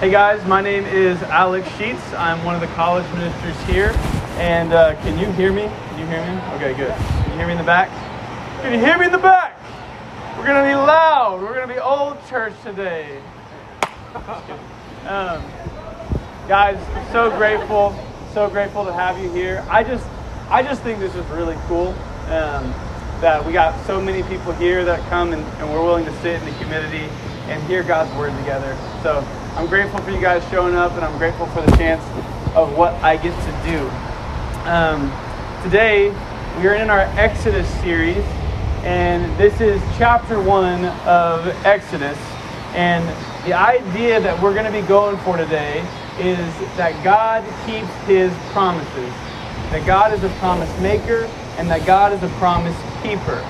Hey 0.00 0.10
guys, 0.10 0.42
my 0.46 0.62
name 0.62 0.86
is 0.86 1.22
Alec 1.24 1.62
Sheets. 1.76 2.14
I'm 2.14 2.42
one 2.42 2.54
of 2.54 2.62
the 2.62 2.68
college 2.68 3.04
ministers 3.12 3.60
here. 3.64 3.92
And 4.38 4.72
uh, 4.72 4.94
can 5.02 5.18
you 5.18 5.30
hear 5.32 5.52
me? 5.52 5.64
Can 5.64 5.98
you 5.98 6.06
hear 6.06 6.24
me? 6.24 6.40
Okay, 6.54 6.72
good. 6.74 6.94
Can 6.94 7.32
you 7.32 7.36
hear 7.36 7.46
me 7.46 7.52
in 7.52 7.58
the 7.58 7.64
back? 7.64 7.90
Can 8.62 8.72
you 8.72 8.78
hear 8.78 8.96
me 8.96 9.04
in 9.04 9.12
the 9.12 9.18
back? 9.18 9.60
We're 10.38 10.46
going 10.46 10.64
to 10.64 10.70
be 10.70 10.74
loud. 10.74 11.42
We're 11.42 11.52
going 11.52 11.68
to 11.68 11.74
be 11.74 11.78
old 11.78 12.16
church 12.30 12.54
today. 12.62 13.20
Um, 15.00 15.42
guys, 16.48 16.78
so 17.12 17.30
grateful, 17.36 17.94
so 18.32 18.48
grateful 18.48 18.84
to 18.86 18.92
have 18.92 19.18
you 19.22 19.30
here. 19.32 19.66
I 19.68 19.82
just, 19.82 20.06
I 20.48 20.62
just 20.62 20.82
think 20.82 20.98
this 20.98 21.14
is 21.14 21.26
really 21.26 21.56
cool 21.68 21.88
um, 22.28 22.70
that 23.20 23.44
we 23.44 23.52
got 23.52 23.86
so 23.86 24.00
many 24.00 24.22
people 24.22 24.52
here 24.52 24.82
that 24.84 25.00
come 25.10 25.34
and, 25.34 25.42
and 25.42 25.70
we're 25.70 25.82
willing 25.82 26.04
to 26.06 26.12
sit 26.20 26.40
in 26.40 26.44
the 26.46 26.52
humidity 26.52 27.08
and 27.48 27.62
hear 27.64 27.82
God's 27.82 28.14
word 28.16 28.36
together. 28.38 28.76
So 29.02 29.26
I'm 29.56 29.66
grateful 29.66 29.98
for 30.00 30.12
you 30.12 30.20
guys 30.20 30.48
showing 30.48 30.76
up, 30.76 30.92
and 30.92 31.04
I'm 31.04 31.18
grateful 31.18 31.46
for 31.46 31.60
the 31.60 31.76
chance 31.76 32.02
of 32.54 32.76
what 32.76 32.94
I 33.02 33.16
get 33.16 33.34
to 33.34 33.70
do. 33.70 33.88
Um, 34.68 35.10
today, 35.64 36.10
we 36.58 36.68
are 36.68 36.76
in 36.76 36.88
our 36.88 37.00
Exodus 37.18 37.68
series, 37.80 38.24
and 38.84 39.36
this 39.38 39.60
is 39.60 39.82
chapter 39.98 40.40
one 40.40 40.84
of 41.04 41.48
Exodus. 41.66 42.16
And 42.74 43.04
the 43.44 43.52
idea 43.52 44.20
that 44.20 44.40
we're 44.40 44.54
going 44.54 44.72
to 44.72 44.80
be 44.80 44.86
going 44.86 45.18
for 45.18 45.36
today 45.36 45.80
is 46.20 46.38
that 46.76 47.02
God 47.02 47.42
keeps 47.66 47.92
his 48.06 48.32
promises, 48.52 49.12
that 49.72 49.84
God 49.84 50.14
is 50.14 50.22
a 50.22 50.30
promise 50.38 50.70
maker, 50.80 51.24
and 51.58 51.68
that 51.68 51.84
God 51.84 52.12
is 52.12 52.22
a 52.22 52.28
promise 52.38 52.76
keeper. 53.02 53.44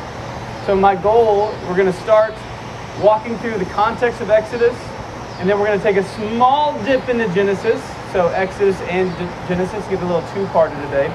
So, 0.64 0.74
my 0.74 0.96
goal, 0.96 1.52
we're 1.68 1.76
going 1.76 1.92
to 1.92 2.00
start 2.00 2.34
walking 3.02 3.36
through 3.38 3.58
the 3.58 3.66
context 3.66 4.22
of 4.22 4.30
Exodus, 4.30 4.76
and 5.40 5.48
then 5.48 5.58
we're 5.58 5.66
going 5.66 5.78
to 5.78 5.82
take 5.82 5.96
a 5.96 6.04
small 6.34 6.78
dip 6.84 7.08
into 7.08 7.26
Genesis. 7.32 7.82
So, 8.12 8.28
Exodus 8.28 8.78
and 8.82 9.08
Genesis 9.48 9.86
get 9.88 10.02
a 10.02 10.06
little 10.06 10.20
two 10.34 10.44
parted 10.48 10.76
today. 10.82 11.06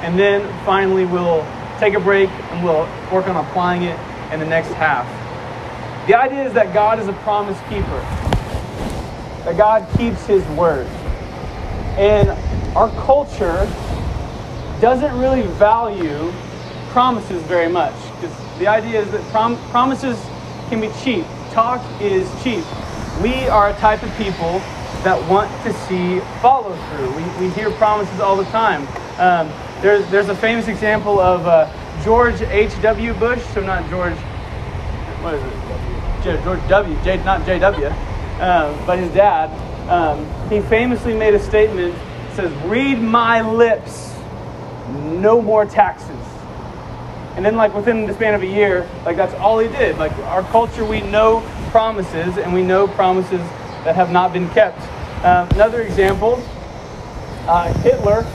And 0.00 0.18
then 0.18 0.40
finally, 0.64 1.04
we'll 1.04 1.46
take 1.78 1.92
a 1.92 2.00
break 2.00 2.30
and 2.30 2.64
we'll 2.64 2.88
work 3.12 3.28
on 3.28 3.36
applying 3.36 3.82
it 3.82 4.00
in 4.32 4.40
the 4.40 4.46
next 4.46 4.68
half. 4.68 5.06
The 6.06 6.18
idea 6.18 6.46
is 6.46 6.54
that 6.54 6.72
God 6.72 6.98
is 6.98 7.08
a 7.08 7.12
promise 7.12 7.58
keeper, 7.68 8.00
that 9.44 9.58
God 9.58 9.86
keeps 9.98 10.24
his 10.24 10.42
word. 10.56 10.86
And 11.98 12.30
our 12.74 12.88
culture 13.04 13.70
doesn't 14.80 15.14
really 15.18 15.42
value 15.58 16.32
promises 16.88 17.42
very 17.42 17.70
much. 17.70 17.94
Because 18.18 18.34
the 18.58 18.66
idea 18.66 19.02
is 19.02 19.10
that 19.10 19.22
prom- 19.30 19.58
promises 19.68 20.18
can 20.70 20.80
be 20.80 20.90
cheap. 21.02 21.26
Talk 21.50 21.82
is 22.00 22.26
cheap. 22.42 22.64
We 23.22 23.48
are 23.48 23.68
a 23.68 23.74
type 23.74 24.02
of 24.02 24.14
people 24.16 24.60
that 25.04 25.30
want 25.30 25.50
to 25.64 25.72
see 25.86 26.20
follow 26.40 26.74
through. 26.88 27.08
We, 27.16 27.46
we 27.46 27.54
hear 27.54 27.70
promises 27.72 28.20
all 28.20 28.36
the 28.36 28.44
time. 28.44 28.82
Um, 29.18 29.52
there's, 29.82 30.08
there's 30.10 30.28
a 30.28 30.34
famous 30.34 30.68
example 30.68 31.20
of 31.20 31.46
uh, 31.46 31.70
George 32.02 32.40
H.W. 32.40 33.14
Bush, 33.14 33.42
so 33.52 33.60
not 33.60 33.88
George, 33.90 34.16
what 35.22 35.34
is 35.34 35.42
it? 35.44 36.44
George 36.44 36.60
W., 36.68 37.02
J, 37.02 37.22
not 37.24 37.44
J.W., 37.46 37.86
um, 37.86 38.86
but 38.86 38.98
his 38.98 39.12
dad. 39.12 39.50
Um, 39.88 40.26
he 40.50 40.60
famously 40.60 41.14
made 41.14 41.34
a 41.34 41.38
statement 41.38 41.94
says, 42.34 42.52
Read 42.64 43.00
my 43.00 43.42
lips, 43.42 44.14
no 44.88 45.42
more 45.42 45.64
taxes. 45.66 46.08
And 47.36 47.44
then, 47.44 47.56
like 47.56 47.74
within 47.74 48.06
the 48.06 48.14
span 48.14 48.34
of 48.34 48.42
a 48.42 48.46
year, 48.46 48.88
like 49.04 49.16
that's 49.16 49.34
all 49.34 49.58
he 49.58 49.68
did. 49.68 49.98
Like 49.98 50.12
our 50.18 50.42
culture, 50.44 50.84
we 50.84 51.00
know 51.00 51.40
promises, 51.70 52.36
and 52.38 52.52
we 52.52 52.62
know 52.62 52.86
promises 52.86 53.40
that 53.84 53.94
have 53.94 54.10
not 54.10 54.32
been 54.32 54.48
kept. 54.50 54.80
Um, 55.24 55.48
another 55.50 55.82
example: 55.82 56.42
uh, 57.46 57.72
Hitler 57.82 58.26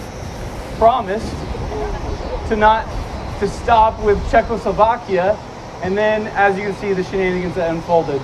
promised 0.78 1.32
to 2.50 2.56
not 2.56 2.86
to 3.40 3.48
stop 3.48 4.02
with 4.04 4.20
Czechoslovakia, 4.32 5.38
and 5.84 5.98
then, 5.98 6.28
as 6.28 6.58
you 6.58 6.64
can 6.64 6.76
see, 6.76 6.94
the 6.94 7.04
shenanigans 7.04 7.56
that 7.56 7.70
unfolded. 7.70 8.22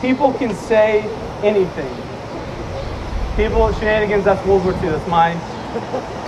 People 0.00 0.32
can 0.32 0.54
say 0.54 1.02
anything. 1.42 1.94
People 3.36 3.72
shenanigans. 3.74 4.24
That's 4.24 4.44
World 4.46 4.64
War 4.64 4.72
II. 4.74 4.90
That's 4.90 5.08
my 5.08 5.32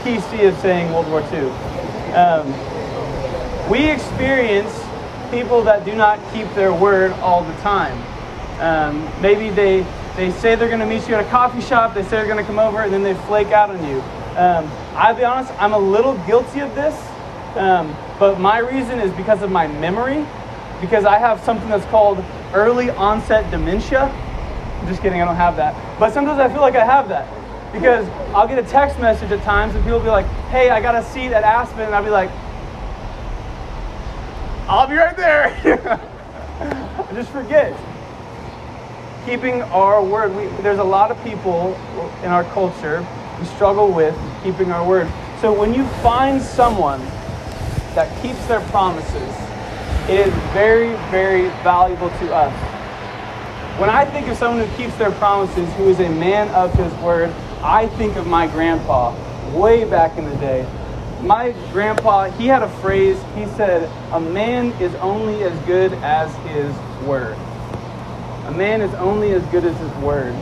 PC 0.04 0.48
of 0.48 0.58
saying 0.58 0.92
World 0.92 1.08
War 1.08 1.20
II. 1.32 1.48
Um, 2.14 3.70
we 3.70 3.90
experience 3.90 4.72
people 5.30 5.62
that 5.64 5.84
do 5.84 5.94
not 5.94 6.18
keep 6.32 6.52
their 6.54 6.72
word 6.72 7.12
all 7.20 7.42
the 7.44 7.54
time. 7.56 7.96
Um, 8.60 9.08
maybe 9.22 9.50
they, 9.50 9.86
they 10.16 10.32
say 10.32 10.56
they're 10.56 10.68
going 10.68 10.80
to 10.80 10.86
meet 10.86 11.08
you 11.08 11.14
at 11.14 11.24
a 11.24 11.30
coffee 11.30 11.60
shop, 11.60 11.94
they 11.94 12.02
say 12.02 12.10
they're 12.10 12.26
going 12.26 12.38
to 12.38 12.44
come 12.44 12.58
over, 12.58 12.82
and 12.82 12.92
then 12.92 13.02
they 13.02 13.14
flake 13.26 13.48
out 13.48 13.70
on 13.70 13.78
you. 13.88 14.00
Um, 14.36 14.70
I'll 14.96 15.14
be 15.14 15.24
honest, 15.24 15.52
I'm 15.58 15.72
a 15.72 15.78
little 15.78 16.16
guilty 16.26 16.60
of 16.60 16.74
this, 16.74 16.94
um, 17.56 17.96
but 18.18 18.40
my 18.40 18.58
reason 18.58 18.98
is 18.98 19.12
because 19.12 19.42
of 19.42 19.50
my 19.50 19.66
memory, 19.66 20.26
because 20.80 21.04
I 21.04 21.18
have 21.18 21.40
something 21.42 21.68
that's 21.68 21.84
called 21.86 22.24
early 22.52 22.90
onset 22.90 23.50
dementia. 23.50 24.02
I'm 24.02 24.86
just 24.86 25.02
kidding, 25.02 25.20
I 25.20 25.24
don't 25.24 25.36
have 25.36 25.56
that. 25.56 25.74
But 25.98 26.12
sometimes 26.12 26.38
I 26.38 26.48
feel 26.48 26.60
like 26.60 26.76
I 26.76 26.84
have 26.84 27.08
that. 27.08 27.28
Because 27.72 28.08
I'll 28.34 28.48
get 28.48 28.58
a 28.58 28.62
text 28.62 28.98
message 28.98 29.30
at 29.30 29.42
times 29.42 29.74
and 29.74 29.84
people 29.84 29.98
will 29.98 30.04
be 30.04 30.10
like, 30.10 30.26
hey, 30.50 30.70
I 30.70 30.80
got 30.80 30.94
a 30.94 31.04
seat 31.04 31.32
at 31.32 31.44
Aspen. 31.44 31.80
And 31.80 31.94
I'll 31.94 32.04
be 32.04 32.10
like, 32.10 32.30
I'll 34.68 34.86
be 34.86 34.94
right 34.94 35.16
there. 35.16 35.48
I 36.60 37.14
just 37.14 37.30
forget. 37.30 37.72
Keeping 39.24 39.62
our 39.62 40.02
word. 40.02 40.34
We, 40.34 40.46
there's 40.62 40.78
a 40.78 40.84
lot 40.84 41.10
of 41.10 41.22
people 41.22 41.74
in 42.22 42.30
our 42.30 42.44
culture 42.44 43.02
who 43.02 43.44
struggle 43.44 43.92
with 43.92 44.16
keeping 44.42 44.72
our 44.72 44.86
word. 44.86 45.10
So 45.40 45.52
when 45.52 45.74
you 45.74 45.86
find 46.02 46.40
someone 46.40 47.00
that 47.94 48.10
keeps 48.22 48.44
their 48.46 48.60
promises, 48.68 49.34
it 50.08 50.26
is 50.26 50.34
very, 50.52 50.94
very 51.10 51.48
valuable 51.62 52.10
to 52.10 52.34
us. 52.34 52.52
When 53.78 53.90
I 53.90 54.04
think 54.04 54.28
of 54.28 54.36
someone 54.36 54.66
who 54.66 54.76
keeps 54.76 54.96
their 54.96 55.12
promises, 55.12 55.72
who 55.74 55.88
is 55.88 56.00
a 56.00 56.08
man 56.08 56.48
of 56.48 56.72
his 56.74 56.92
word, 57.02 57.30
I 57.62 57.86
think 57.96 58.16
of 58.16 58.26
my 58.26 58.46
grandpa 58.46 59.14
way 59.56 59.84
back 59.84 60.18
in 60.18 60.24
the 60.24 60.36
day 60.36 60.66
my 61.22 61.52
grandpa, 61.72 62.30
he 62.30 62.46
had 62.46 62.62
a 62.62 62.68
phrase. 62.80 63.20
He 63.34 63.46
said, 63.56 63.90
A 64.12 64.20
man 64.20 64.66
is 64.80 64.94
only 64.96 65.42
as 65.42 65.58
good 65.66 65.92
as 65.94 66.34
his 66.46 66.74
word. 67.06 67.36
A 68.48 68.52
man 68.52 68.80
is 68.80 68.92
only 68.94 69.32
as 69.32 69.42
good 69.46 69.64
as 69.64 69.78
his 69.78 69.92
word. 70.02 70.34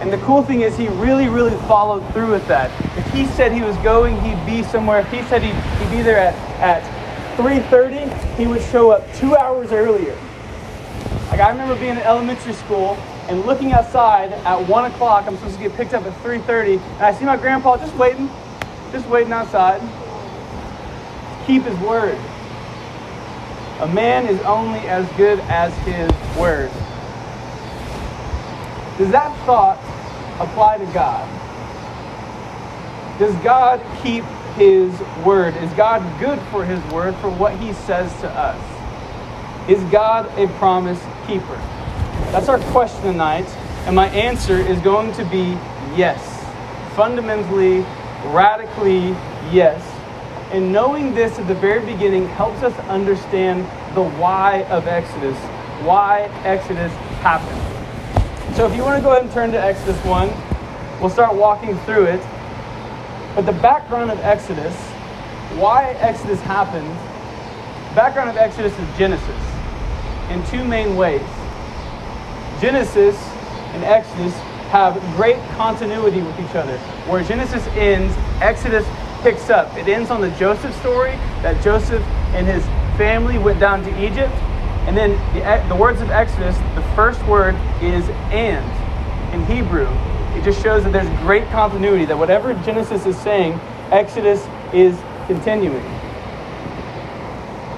And 0.00 0.12
the 0.12 0.18
cool 0.18 0.42
thing 0.42 0.62
is, 0.62 0.76
he 0.76 0.88
really, 0.88 1.28
really 1.28 1.56
followed 1.68 2.00
through 2.12 2.32
with 2.32 2.46
that. 2.48 2.70
If 2.96 3.06
he 3.12 3.26
said 3.26 3.52
he 3.52 3.62
was 3.62 3.76
going, 3.78 4.20
he'd 4.22 4.44
be 4.46 4.62
somewhere. 4.62 5.00
If 5.00 5.10
he 5.12 5.22
said 5.24 5.42
he'd, 5.42 5.54
he'd 5.54 5.96
be 5.96 6.02
there 6.02 6.18
at, 6.18 6.34
at 6.58 7.36
3.30, 7.36 8.34
he 8.34 8.46
would 8.46 8.62
show 8.62 8.90
up 8.90 9.06
two 9.14 9.36
hours 9.36 9.72
earlier. 9.72 10.16
Like, 11.30 11.40
I 11.40 11.50
remember 11.50 11.76
being 11.76 11.92
in 11.92 11.98
elementary 11.98 12.54
school 12.54 12.96
and 13.28 13.44
looking 13.46 13.72
outside 13.72 14.32
at 14.32 14.68
1 14.68 14.92
o'clock. 14.92 15.26
I'm 15.26 15.36
supposed 15.36 15.56
to 15.56 15.62
get 15.62 15.76
picked 15.76 15.94
up 15.94 16.04
at 16.04 16.12
3.30, 16.24 16.80
and 16.80 17.02
I 17.02 17.12
see 17.12 17.24
my 17.24 17.36
grandpa 17.36 17.76
just 17.76 17.94
waiting 17.96 18.28
just 18.92 19.08
waiting 19.08 19.32
outside. 19.32 19.80
Keep 21.46 21.64
his 21.64 21.78
word. 21.78 22.18
A 23.80 23.88
man 23.88 24.26
is 24.26 24.38
only 24.42 24.80
as 24.80 25.10
good 25.12 25.40
as 25.48 25.74
his 25.86 26.10
word. 26.38 26.70
Does 28.98 29.10
that 29.10 29.34
thought 29.46 29.78
apply 30.38 30.76
to 30.76 30.84
God? 30.92 31.26
Does 33.18 33.34
God 33.36 33.80
keep 34.02 34.24
his 34.56 34.92
word? 35.24 35.56
Is 35.56 35.72
God 35.72 36.02
good 36.20 36.38
for 36.50 36.64
his 36.64 36.84
word 36.92 37.14
for 37.16 37.30
what 37.30 37.56
he 37.56 37.72
says 37.72 38.12
to 38.20 38.28
us? 38.28 38.60
Is 39.70 39.82
God 39.90 40.26
a 40.38 40.46
promise 40.58 41.00
keeper? 41.26 41.56
That's 42.32 42.50
our 42.50 42.58
question 42.72 43.00
tonight, 43.02 43.48
and 43.86 43.96
my 43.96 44.08
answer 44.08 44.56
is 44.58 44.78
going 44.80 45.12
to 45.14 45.24
be 45.24 45.56
yes. 45.96 46.20
Fundamentally, 46.94 47.80
radically 48.26 49.16
yes. 49.50 49.89
And 50.52 50.72
knowing 50.72 51.14
this 51.14 51.38
at 51.38 51.46
the 51.46 51.54
very 51.54 51.84
beginning 51.86 52.26
helps 52.26 52.62
us 52.62 52.76
understand 52.88 53.60
the 53.94 54.02
why 54.02 54.64
of 54.64 54.88
Exodus, 54.88 55.38
why 55.84 56.22
Exodus 56.42 56.92
happened. 57.22 58.56
So 58.56 58.66
if 58.66 58.74
you 58.74 58.82
want 58.82 58.96
to 58.96 59.02
go 59.02 59.12
ahead 59.12 59.22
and 59.22 59.32
turn 59.32 59.52
to 59.52 59.62
Exodus 59.62 59.96
1, 60.04 60.28
we'll 61.00 61.08
start 61.08 61.36
walking 61.36 61.78
through 61.80 62.06
it. 62.06 62.20
But 63.36 63.46
the 63.46 63.52
background 63.52 64.10
of 64.10 64.18
Exodus, 64.20 64.74
why 65.56 65.92
Exodus 66.00 66.40
happened, 66.40 66.88
background 67.94 68.28
of 68.28 68.36
Exodus 68.36 68.76
is 68.76 68.98
Genesis 68.98 69.42
in 70.30 70.44
two 70.46 70.64
main 70.64 70.96
ways. 70.96 71.22
Genesis 72.60 73.16
and 73.72 73.84
Exodus 73.84 74.34
have 74.70 75.00
great 75.16 75.38
continuity 75.56 76.22
with 76.22 76.38
each 76.40 76.56
other. 76.56 76.76
Where 77.06 77.22
Genesis 77.22 77.66
ends, 77.68 78.12
Exodus 78.40 78.84
picks 79.22 79.50
up. 79.50 79.76
It 79.76 79.88
ends 79.88 80.10
on 80.10 80.20
the 80.20 80.30
Joseph 80.32 80.74
story 80.80 81.12
that 81.42 81.62
Joseph 81.64 82.02
and 82.34 82.46
his 82.46 82.64
family 82.98 83.38
went 83.38 83.60
down 83.60 83.82
to 83.84 84.04
Egypt. 84.04 84.34
And 84.86 84.96
then 84.96 85.12
the, 85.34 85.68
the 85.68 85.76
words 85.80 86.00
of 86.02 86.10
Exodus, 86.10 86.56
the 86.76 86.82
first 86.96 87.24
word 87.26 87.54
is 87.82 88.08
and. 88.32 88.66
in 89.34 89.44
Hebrew, 89.46 89.88
it 90.36 90.44
just 90.44 90.62
shows 90.62 90.84
that 90.84 90.92
there's 90.92 91.20
great 91.20 91.46
continuity, 91.50 92.04
that 92.06 92.18
whatever 92.18 92.54
Genesis 92.64 93.06
is 93.06 93.18
saying, 93.18 93.54
Exodus 93.92 94.46
is 94.74 94.98
continuing. 95.26 95.84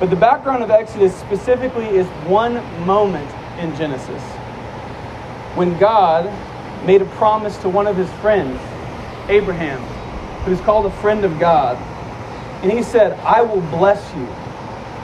But 0.00 0.10
the 0.10 0.16
background 0.16 0.62
of 0.62 0.70
Exodus 0.70 1.14
specifically 1.16 1.86
is 1.88 2.06
one 2.26 2.54
moment 2.86 3.30
in 3.60 3.74
Genesis 3.76 4.22
when 5.56 5.78
God 5.78 6.26
made 6.86 7.02
a 7.02 7.06
promise 7.16 7.56
to 7.58 7.68
one 7.68 7.86
of 7.86 7.96
his 7.96 8.10
friends, 8.14 8.60
Abraham, 9.28 9.80
who's 10.44 10.60
called 10.60 10.86
a 10.86 10.90
friend 11.00 11.24
of 11.24 11.38
God. 11.38 11.76
And 12.62 12.70
he 12.70 12.82
said, 12.82 13.18
I 13.20 13.42
will 13.42 13.60
bless 13.62 14.14
you. 14.14 14.26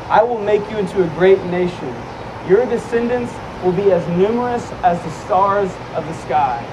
I 0.08 0.22
will 0.22 0.38
make 0.38 0.68
you 0.70 0.78
into 0.78 1.02
a 1.02 1.08
great 1.14 1.42
nation. 1.44 1.94
Your 2.48 2.64
descendants 2.66 3.32
will 3.62 3.72
be 3.72 3.92
as 3.92 4.06
numerous 4.16 4.70
as 4.82 5.02
the 5.02 5.10
stars 5.24 5.70
of 5.94 6.06
the 6.06 6.14
sky. 6.22 6.64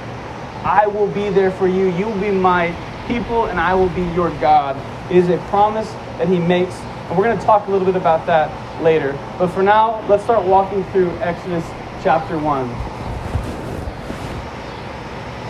I 0.63 0.87
will 0.87 1.07
be 1.07 1.29
there 1.29 1.51
for 1.51 1.67
you. 1.67 1.89
You 1.91 2.07
will 2.07 2.21
be 2.21 2.31
my 2.31 2.75
people, 3.07 3.45
and 3.45 3.59
I 3.59 3.73
will 3.75 3.89
be 3.89 4.03
your 4.13 4.29
God. 4.39 4.77
It 5.11 5.17
is 5.17 5.29
a 5.29 5.37
promise 5.49 5.91
that 6.17 6.27
he 6.27 6.39
makes, 6.39 6.73
and 6.75 7.17
we're 7.17 7.25
going 7.25 7.37
to 7.37 7.45
talk 7.45 7.67
a 7.67 7.71
little 7.71 7.85
bit 7.85 7.95
about 7.95 8.25
that 8.25 8.49
later. 8.81 9.11
But 9.37 9.47
for 9.49 9.63
now, 9.63 10.05
let's 10.07 10.23
start 10.23 10.45
walking 10.45 10.83
through 10.85 11.11
Exodus 11.17 11.65
chapter 12.01 12.37
1. 12.37 12.94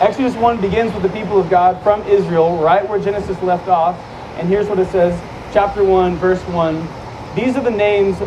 Exodus 0.00 0.34
1 0.34 0.60
begins 0.60 0.92
with 0.92 1.02
the 1.02 1.08
people 1.08 1.40
of 1.40 1.48
God 1.48 1.82
from 1.82 2.02
Israel, 2.02 2.58
right 2.58 2.86
where 2.86 2.98
Genesis 2.98 3.40
left 3.42 3.66
off. 3.66 3.98
And 4.36 4.46
here's 4.46 4.68
what 4.68 4.78
it 4.78 4.88
says, 4.88 5.18
chapter 5.54 5.82
1, 5.82 6.16
verse 6.16 6.42
1. 6.48 6.86
These 7.34 7.56
are 7.56 7.62
the 7.62 7.70
names 7.70 8.18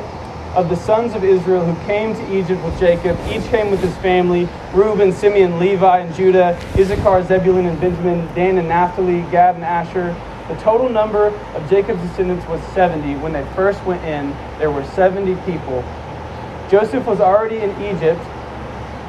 of 0.55 0.67
the 0.67 0.75
sons 0.75 1.13
of 1.13 1.23
Israel 1.23 1.63
who 1.63 1.85
came 1.85 2.15
to 2.15 2.35
Egypt 2.35 2.63
with 2.63 2.79
Jacob. 2.79 3.19
Each 3.27 3.43
came 3.51 3.69
with 3.69 3.81
his 3.81 3.95
family 3.97 4.49
Reuben, 4.73 5.11
Simeon, 5.11 5.59
Levi, 5.59 5.99
and 5.99 6.15
Judah, 6.15 6.59
Issachar, 6.75 7.23
Zebulun, 7.25 7.67
and 7.67 7.79
Benjamin, 7.79 8.25
Dan 8.33 8.57
and 8.57 8.67
Naphtali, 8.67 9.21
Gad 9.29 9.53
and 9.53 9.63
Asher. 9.63 10.15
The 10.47 10.55
total 10.55 10.89
number 10.89 11.27
of 11.27 11.69
Jacob's 11.69 12.01
descendants 12.01 12.47
was 12.47 12.59
70. 12.73 13.17
When 13.17 13.31
they 13.31 13.47
first 13.53 13.83
went 13.85 14.03
in, 14.05 14.31
there 14.57 14.71
were 14.71 14.83
70 14.85 15.35
people. 15.45 15.83
Joseph 16.71 17.05
was 17.05 17.19
already 17.19 17.57
in 17.57 17.69
Egypt. 17.83 18.19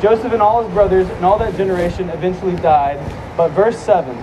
Joseph 0.00 0.32
and 0.32 0.40
all 0.40 0.64
his 0.64 0.72
brothers 0.72 1.06
and 1.10 1.24
all 1.24 1.38
that 1.38 1.54
generation 1.56 2.08
eventually 2.08 2.56
died. 2.56 2.98
But 3.36 3.50
verse 3.50 3.78
7 3.78 4.16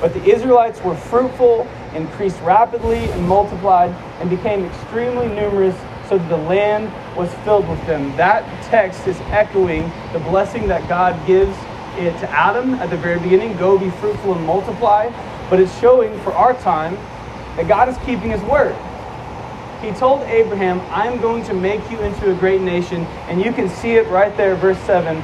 But 0.00 0.14
the 0.14 0.24
Israelites 0.24 0.80
were 0.82 0.96
fruitful, 0.96 1.68
increased 1.94 2.40
rapidly, 2.40 3.10
and 3.10 3.28
multiplied, 3.28 3.90
and 4.20 4.30
became 4.30 4.64
extremely 4.64 5.28
numerous, 5.28 5.76
so 6.08 6.16
that 6.16 6.28
the 6.28 6.36
land 6.36 6.90
was 7.16 7.32
filled 7.44 7.68
with 7.68 7.84
them. 7.86 8.16
That 8.16 8.44
text 8.64 9.06
is 9.06 9.18
echoing 9.28 9.90
the 10.14 10.20
blessing 10.20 10.68
that 10.68 10.88
God 10.88 11.14
gives 11.26 11.56
it 11.98 12.18
to 12.20 12.30
Adam 12.30 12.74
at 12.74 12.88
the 12.88 12.96
very 12.96 13.18
beginning 13.18 13.56
go 13.58 13.78
be 13.78 13.90
fruitful 13.90 14.34
and 14.34 14.46
multiply. 14.46 15.10
But 15.50 15.60
it's 15.60 15.78
showing 15.80 16.18
for 16.20 16.32
our 16.32 16.54
time 16.54 16.94
that 17.56 17.68
God 17.68 17.88
is 17.88 17.96
keeping 17.98 18.30
his 18.30 18.42
word. 18.42 18.74
He 19.80 19.90
told 19.92 20.22
Abraham, 20.22 20.80
I'm 20.90 21.20
going 21.20 21.44
to 21.44 21.54
make 21.54 21.90
you 21.90 21.98
into 22.00 22.30
a 22.30 22.34
great 22.34 22.60
nation. 22.60 23.02
And 23.28 23.42
you 23.42 23.52
can 23.52 23.68
see 23.68 23.92
it 23.92 24.06
right 24.08 24.34
there, 24.36 24.56
verse 24.56 24.78
7. 24.80 25.16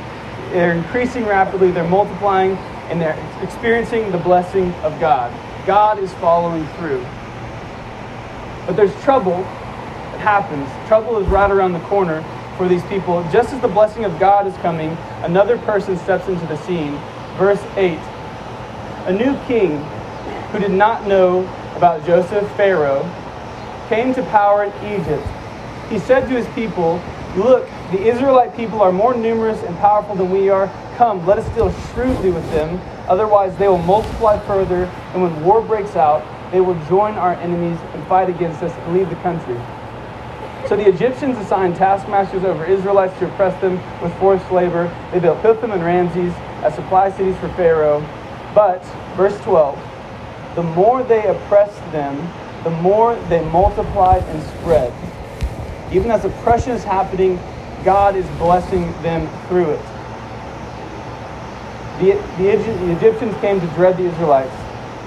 They're 0.52 0.74
increasing 0.74 1.24
rapidly, 1.24 1.70
they're 1.70 1.88
multiplying, 1.88 2.56
and 2.90 3.00
they're 3.00 3.18
experiencing 3.42 4.12
the 4.12 4.18
blessing 4.18 4.72
of 4.82 4.98
God. 5.00 5.32
God 5.66 5.98
is 5.98 6.12
following 6.14 6.66
through. 6.76 7.02
But 8.66 8.76
there's 8.76 8.94
trouble 9.02 9.38
that 9.38 10.20
happens. 10.20 10.68
Trouble 10.88 11.18
is 11.18 11.26
right 11.28 11.50
around 11.50 11.72
the 11.72 11.80
corner 11.80 12.22
for 12.56 12.68
these 12.68 12.82
people. 12.84 13.22
Just 13.32 13.52
as 13.52 13.60
the 13.62 13.68
blessing 13.68 14.04
of 14.04 14.18
God 14.20 14.46
is 14.46 14.54
coming, 14.58 14.90
another 15.22 15.56
person 15.58 15.96
steps 15.96 16.28
into 16.28 16.46
the 16.46 16.56
scene. 16.64 16.92
Verse 17.38 17.62
8 17.76 17.98
A 19.06 19.12
new 19.12 19.34
king 19.46 19.82
who 20.52 20.58
did 20.58 20.70
not 20.70 21.06
know 21.06 21.40
about 21.74 22.04
Joseph, 22.04 22.48
Pharaoh, 22.56 23.02
came 23.92 24.14
to 24.14 24.22
power 24.30 24.64
in 24.64 24.72
Egypt. 24.98 25.26
He 25.90 25.98
said 25.98 26.20
to 26.20 26.34
his 26.34 26.48
people, 26.54 26.98
Look, 27.36 27.66
the 27.90 28.00
Israelite 28.00 28.56
people 28.56 28.80
are 28.80 28.90
more 28.90 29.12
numerous 29.12 29.62
and 29.64 29.76
powerful 29.76 30.14
than 30.14 30.30
we 30.30 30.48
are. 30.48 30.66
Come, 30.96 31.26
let 31.26 31.38
us 31.38 31.46
deal 31.54 31.70
shrewdly 31.92 32.30
with 32.30 32.48
them. 32.52 32.80
Otherwise, 33.06 33.54
they 33.58 33.68
will 33.68 33.76
multiply 33.76 34.38
further, 34.46 34.84
and 35.12 35.22
when 35.22 35.44
war 35.44 35.60
breaks 35.60 35.94
out, 35.94 36.24
they 36.52 36.60
will 36.60 36.78
join 36.86 37.16
our 37.16 37.34
enemies 37.34 37.78
and 37.92 38.06
fight 38.06 38.30
against 38.30 38.62
us 38.62 38.72
and 38.72 38.94
leave 38.96 39.10
the 39.10 39.16
country. 39.16 39.60
So 40.68 40.74
the 40.74 40.88
Egyptians 40.88 41.36
assigned 41.36 41.76
taskmasters 41.76 42.44
over 42.44 42.64
Israelites 42.64 43.18
to 43.18 43.30
oppress 43.30 43.60
them 43.60 43.74
with 44.00 44.14
forced 44.18 44.50
labor. 44.50 44.88
They 45.12 45.20
built 45.20 45.42
Pithom 45.42 45.72
and 45.72 45.84
Ramses 45.84 46.32
as 46.64 46.74
supply 46.74 47.10
cities 47.10 47.36
for 47.36 47.50
Pharaoh. 47.50 48.00
But, 48.54 48.82
verse 49.16 49.38
12, 49.40 49.78
the 50.54 50.62
more 50.62 51.02
they 51.02 51.26
oppressed 51.26 51.80
them, 51.92 52.16
the 52.64 52.70
more 52.70 53.16
they 53.28 53.44
multiplied 53.46 54.22
and 54.24 54.42
spread. 54.58 54.92
Even 55.92 56.10
as 56.10 56.24
oppression 56.24 56.72
is 56.72 56.84
happening, 56.84 57.38
God 57.84 58.16
is 58.16 58.26
blessing 58.38 58.92
them 59.02 59.28
through 59.48 59.70
it. 59.70 59.82
The, 61.98 62.12
the, 62.38 62.56
the, 62.56 62.96
Egyptians 62.96 63.36
came 63.40 63.60
to 63.60 63.66
dread 63.68 63.96
the 63.96 64.04
Israelites. 64.04 64.54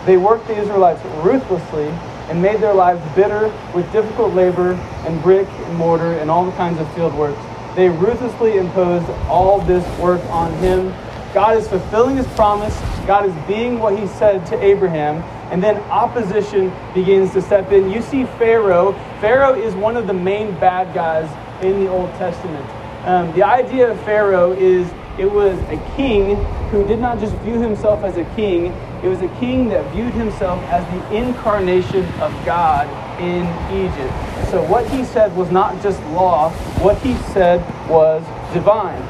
They 0.06 0.18
worked 0.18 0.48
the 0.48 0.56
Israelites 0.56 1.04
ruthlessly 1.26 1.88
and 2.30 2.42
made 2.42 2.62
their 2.62 2.74
lives 2.74 3.02
bitter 3.16 3.54
with 3.74 3.90
difficult 3.92 4.34
labor 4.34 4.74
and 5.06 5.22
brick 5.24 5.48
and 5.48 5.76
mortar 5.76 6.14
and 6.20 6.30
all 6.30 6.46
the 6.46 6.56
kinds 6.58 6.80
of 6.80 6.94
field 6.94 7.14
work. 7.16 7.36
They 7.76 7.90
ruthlessly 7.90 8.58
imposed 8.58 9.10
all 9.28 9.60
this 9.62 9.86
work 10.00 10.24
on 10.26 10.54
him. 10.60 10.90
God 11.34 11.58
is 11.58 11.68
fulfilling 11.68 12.18
his 12.18 12.28
promise. 12.30 12.78
God 13.06 13.26
is 13.26 13.48
being 13.48 13.80
what 13.80 13.98
he 13.98 14.08
said 14.08 14.46
to 14.48 14.64
Abraham 14.64 15.24
and 15.52 15.62
then 15.64 15.78
opposition 15.92 16.72
begins 16.94 17.34
to 17.34 17.42
step 17.42 17.72
in. 17.72 17.90
You 17.90 18.02
see 18.02 18.26
Pharaoh. 18.38 18.94
Pharaoh 19.22 19.54
is 19.54 19.74
one 19.76 19.96
of 19.96 20.08
the 20.08 20.14
main 20.14 20.58
bad 20.60 20.94
guys 20.94 21.30
in 21.64 21.84
the 21.84 21.90
Old 21.90 22.10
Testament. 22.16 22.66
Um, 23.06 23.32
the 23.34 23.44
idea 23.44 23.92
of 23.92 24.00
Pharaoh 24.02 24.54
is 24.54 24.92
it 25.20 25.32
was 25.32 25.58
a 25.70 25.78
king 25.96 26.36
who 26.72 26.86
did 26.86 27.00
not 27.00 27.20
just 27.20 27.36
view 27.38 27.62
himself 27.62 28.04
as 28.04 28.18
a 28.18 28.26
king, 28.36 28.74
it 29.04 29.08
was 29.08 29.22
a 29.22 29.28
king 29.40 29.70
that 29.70 29.90
viewed 29.94 30.14
himself 30.14 30.60
as 30.64 30.84
the 30.92 31.16
incarnation 31.16 32.04
of 32.20 32.34
God 32.46 32.88
in 33.22 33.46
Egypt. 33.72 34.50
So 34.50 34.64
what 34.68 34.90
he 34.90 35.06
said 35.06 35.36
was 35.38 35.52
not 35.52 35.82
just 35.82 36.02
law, 36.08 36.50
what 36.82 36.98
he 36.98 37.16
said 37.32 37.62
was 37.90 38.24
divine. 38.54 39.02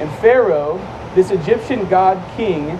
And 0.00 0.10
Pharaoh, 0.18 0.78
this 1.14 1.30
Egyptian 1.30 1.88
god 1.88 2.20
king, 2.36 2.78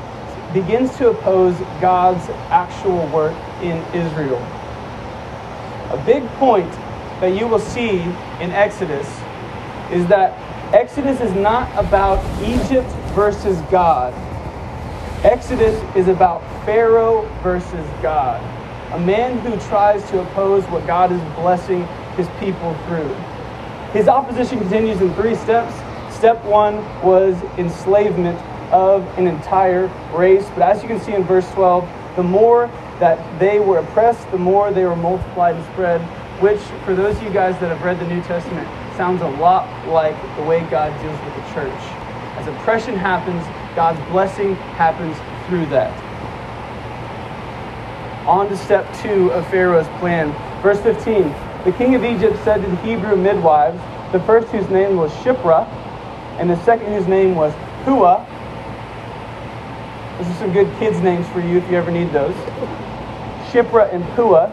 begins 0.54 0.96
to 0.96 1.11
oppose 1.11 1.58
God's 1.80 2.26
actual 2.49 3.06
work 3.08 3.37
in 3.61 3.76
Israel. 3.92 4.40
A 5.90 6.02
big 6.06 6.25
point 6.38 6.70
that 7.20 7.37
you 7.37 7.49
will 7.49 7.58
see 7.58 8.00
in 8.40 8.52
Exodus 8.52 9.06
is 9.90 10.06
that 10.06 10.38
Exodus 10.73 11.20
is 11.20 11.32
not 11.32 11.68
about 11.76 12.18
Egypt 12.42 12.88
versus 13.14 13.61
God. 13.70 14.14
Exodus 15.25 15.75
is 15.96 16.06
about 16.06 16.40
Pharaoh 16.64 17.28
versus 17.42 17.88
God, 18.00 18.40
a 18.92 18.99
man 19.00 19.38
who 19.38 19.56
tries 19.68 20.08
to 20.11 20.20
oppose 20.20 20.64
what 20.66 20.87
God 20.87 21.11
is 21.11 21.20
blessing 21.34 21.84
his 22.16 22.28
people 22.38 22.75
through. 22.87 23.12
His 23.92 24.06
opposition 24.06 24.58
continues 24.58 25.00
in 25.00 25.12
three 25.14 25.34
steps. 25.34 25.75
Step 26.14 26.44
one 26.44 26.76
was 27.02 27.34
enslavement 27.58 28.38
of 28.74 29.06
an 29.16 29.28
entire 29.28 29.86
race. 30.12 30.44
But 30.50 30.62
as 30.62 30.82
you 30.82 30.88
can 30.88 31.00
see 31.00 31.14
in 31.14 31.22
verse 31.22 31.48
12, 31.52 31.88
the 32.16 32.24
more 32.24 32.66
that 32.98 33.38
they 33.38 33.60
were 33.60 33.78
oppressed, 33.78 34.28
the 34.32 34.38
more 34.38 34.72
they 34.72 34.84
were 34.84 34.96
multiplied 34.96 35.54
and 35.54 35.64
spread, 35.66 36.00
which, 36.42 36.58
for 36.84 36.92
those 36.92 37.16
of 37.16 37.22
you 37.22 37.30
guys 37.30 37.58
that 37.60 37.68
have 37.68 37.82
read 37.82 38.00
the 38.00 38.08
New 38.08 38.20
Testament, 38.22 38.66
sounds 38.96 39.22
a 39.22 39.28
lot 39.38 39.68
like 39.86 40.16
the 40.36 40.42
way 40.42 40.60
God 40.70 40.90
deals 41.00 41.18
with 41.24 41.34
the 41.36 41.54
church. 41.54 41.80
As 42.36 42.48
oppression 42.48 42.96
happens, 42.96 43.44
God's 43.76 44.00
blessing 44.10 44.56
happens 44.74 45.16
through 45.48 45.66
that. 45.66 45.94
On 48.26 48.48
to 48.48 48.56
step 48.56 48.92
two 49.02 49.30
of 49.30 49.46
Pharaoh's 49.50 49.86
plan. 50.00 50.32
Verse 50.62 50.80
15 50.80 51.32
The 51.64 51.72
king 51.78 51.94
of 51.94 52.04
Egypt 52.04 52.36
said 52.42 52.60
to 52.62 52.68
the 52.68 52.76
Hebrew 52.78 53.14
midwives, 53.14 53.80
the 54.10 54.20
first 54.20 54.48
whose 54.48 54.68
name 54.68 54.96
was 54.96 55.12
Shiphrah, 55.22 55.68
and 56.40 56.50
the 56.50 56.60
second 56.64 56.92
whose 56.92 57.06
name 57.06 57.36
was 57.36 57.52
those 57.84 58.33
are 60.34 60.38
some 60.38 60.52
good 60.52 60.70
kids' 60.78 61.00
names 61.00 61.28
for 61.28 61.40
you 61.40 61.58
if 61.58 61.70
you 61.70 61.76
ever 61.76 61.90
need 61.90 62.12
those. 62.12 62.34
Shiphrah 63.50 63.92
and 63.92 64.04
Puah. 64.14 64.52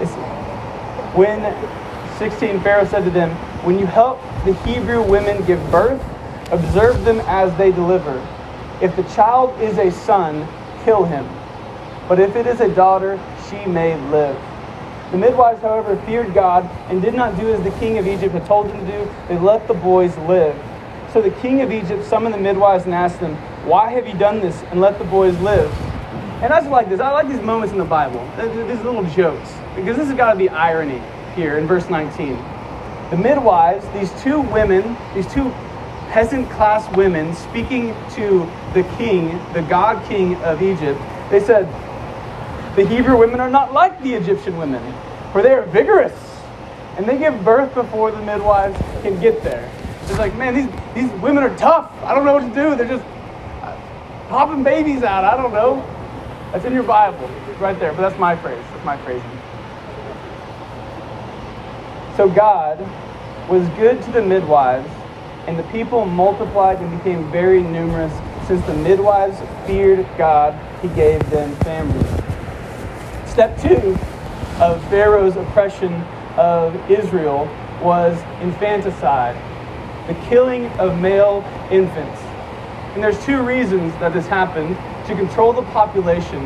It's 0.00 0.12
when 1.16 1.40
16 2.18 2.60
Pharaoh 2.60 2.86
said 2.86 3.04
to 3.04 3.10
them, 3.10 3.30
When 3.64 3.78
you 3.78 3.86
help 3.86 4.20
the 4.44 4.54
Hebrew 4.64 5.02
women 5.02 5.44
give 5.44 5.58
birth, 5.70 6.02
observe 6.52 7.04
them 7.04 7.20
as 7.26 7.56
they 7.56 7.72
deliver. 7.72 8.16
If 8.80 8.94
the 8.96 9.02
child 9.14 9.60
is 9.60 9.78
a 9.78 9.90
son, 9.90 10.46
kill 10.84 11.04
him. 11.04 11.28
But 12.08 12.18
if 12.18 12.36
it 12.36 12.46
is 12.46 12.60
a 12.60 12.68
daughter, 12.68 13.20
she 13.48 13.66
may 13.66 13.96
live. 14.10 14.40
The 15.10 15.18
midwives, 15.18 15.60
however, 15.60 15.96
feared 16.06 16.32
God 16.32 16.64
and 16.88 17.02
did 17.02 17.14
not 17.14 17.36
do 17.36 17.52
as 17.52 17.62
the 17.62 17.72
king 17.78 17.98
of 17.98 18.06
Egypt 18.06 18.32
had 18.32 18.46
told 18.46 18.70
them 18.70 18.86
to 18.86 18.92
do. 18.92 19.10
They 19.28 19.38
let 19.38 19.66
the 19.66 19.74
boys 19.74 20.16
live. 20.18 20.56
So 21.12 21.20
the 21.20 21.30
king 21.30 21.60
of 21.62 21.72
Egypt 21.72 22.04
summoned 22.04 22.32
the 22.32 22.38
midwives 22.38 22.84
and 22.84 22.94
asked 22.94 23.18
them, 23.18 23.36
Why 23.64 23.90
have 23.90 24.06
you 24.06 24.14
done 24.14 24.40
this 24.40 24.62
and 24.70 24.80
let 24.80 24.98
the 24.98 25.04
boys 25.04 25.38
live? 25.40 25.70
And 26.42 26.52
I 26.52 26.60
just 26.60 26.70
like 26.70 26.88
this. 26.88 26.98
I 26.98 27.10
like 27.10 27.28
these 27.28 27.42
moments 27.42 27.72
in 27.72 27.78
the 27.78 27.84
Bible, 27.84 28.26
these 28.38 28.80
little 28.82 29.04
jokes, 29.04 29.52
because 29.76 29.98
this 29.98 30.08
has 30.08 30.16
got 30.16 30.32
to 30.32 30.38
be 30.38 30.48
irony 30.48 31.02
here 31.34 31.58
in 31.58 31.66
verse 31.66 31.90
19. 31.90 32.32
The 33.10 33.18
midwives, 33.18 33.86
these 33.92 34.10
two 34.22 34.40
women, 34.40 34.96
these 35.14 35.26
two 35.26 35.50
peasant 36.08 36.48
class 36.50 36.90
women 36.96 37.34
speaking 37.34 37.94
to 38.14 38.50
the 38.72 38.82
king, 38.96 39.38
the 39.52 39.62
God 39.68 40.02
king 40.08 40.36
of 40.36 40.62
Egypt, 40.62 40.98
they 41.30 41.40
said, 41.40 41.66
The 42.76 42.86
Hebrew 42.86 43.18
women 43.18 43.40
are 43.40 43.50
not 43.50 43.74
like 43.74 44.02
the 44.02 44.14
Egyptian 44.14 44.56
women, 44.56 44.82
for 45.32 45.42
they 45.42 45.52
are 45.52 45.66
vigorous, 45.66 46.14
and 46.96 47.06
they 47.06 47.18
give 47.18 47.44
birth 47.44 47.74
before 47.74 48.10
the 48.10 48.22
midwives 48.22 48.78
can 49.02 49.20
get 49.20 49.42
there. 49.42 49.70
It's 50.04 50.18
like, 50.18 50.34
man, 50.36 50.54
these, 50.54 50.68
these 50.94 51.20
women 51.20 51.44
are 51.44 51.56
tough. 51.58 51.92
I 52.02 52.14
don't 52.14 52.24
know 52.24 52.32
what 52.32 52.48
to 52.48 52.54
do. 52.54 52.74
They're 52.74 52.88
just 52.88 53.04
popping 54.30 54.62
babies 54.62 55.02
out. 55.02 55.24
I 55.24 55.36
don't 55.36 55.52
know. 55.52 55.84
That's 56.52 56.64
in 56.64 56.72
your 56.72 56.84
Bible. 56.84 57.28
Right 57.58 57.78
there. 57.78 57.92
But 57.92 58.02
that's 58.08 58.18
my 58.18 58.36
phrase. 58.36 58.64
That's 58.70 58.84
my 58.84 58.96
phrasing. 58.98 59.28
So 62.16 62.30
God 62.30 62.78
was 63.48 63.68
good 63.70 64.00
to 64.04 64.12
the 64.12 64.22
midwives, 64.22 64.88
and 65.46 65.58
the 65.58 65.64
people 65.64 66.06
multiplied 66.06 66.78
and 66.78 66.96
became 66.98 67.30
very 67.32 67.62
numerous. 67.62 68.12
Since 68.46 68.64
the 68.66 68.74
midwives 68.74 69.36
feared 69.66 70.06
God, 70.16 70.54
he 70.80 70.88
gave 70.88 71.28
them 71.30 71.54
families. 71.56 72.06
Step 73.28 73.60
two 73.60 73.98
of 74.62 74.82
Pharaoh's 74.90 75.36
oppression 75.36 75.92
of 76.36 76.74
Israel 76.90 77.46
was 77.82 78.20
infanticide, 78.42 79.36
the 80.06 80.14
killing 80.28 80.66
of 80.78 81.00
male 81.00 81.42
infants. 81.70 82.19
And 82.94 83.02
there's 83.02 83.24
two 83.24 83.42
reasons 83.42 83.92
that 84.00 84.12
this 84.12 84.26
happened 84.26 84.76
to 85.06 85.14
control 85.14 85.52
the 85.52 85.62
population, 85.62 86.44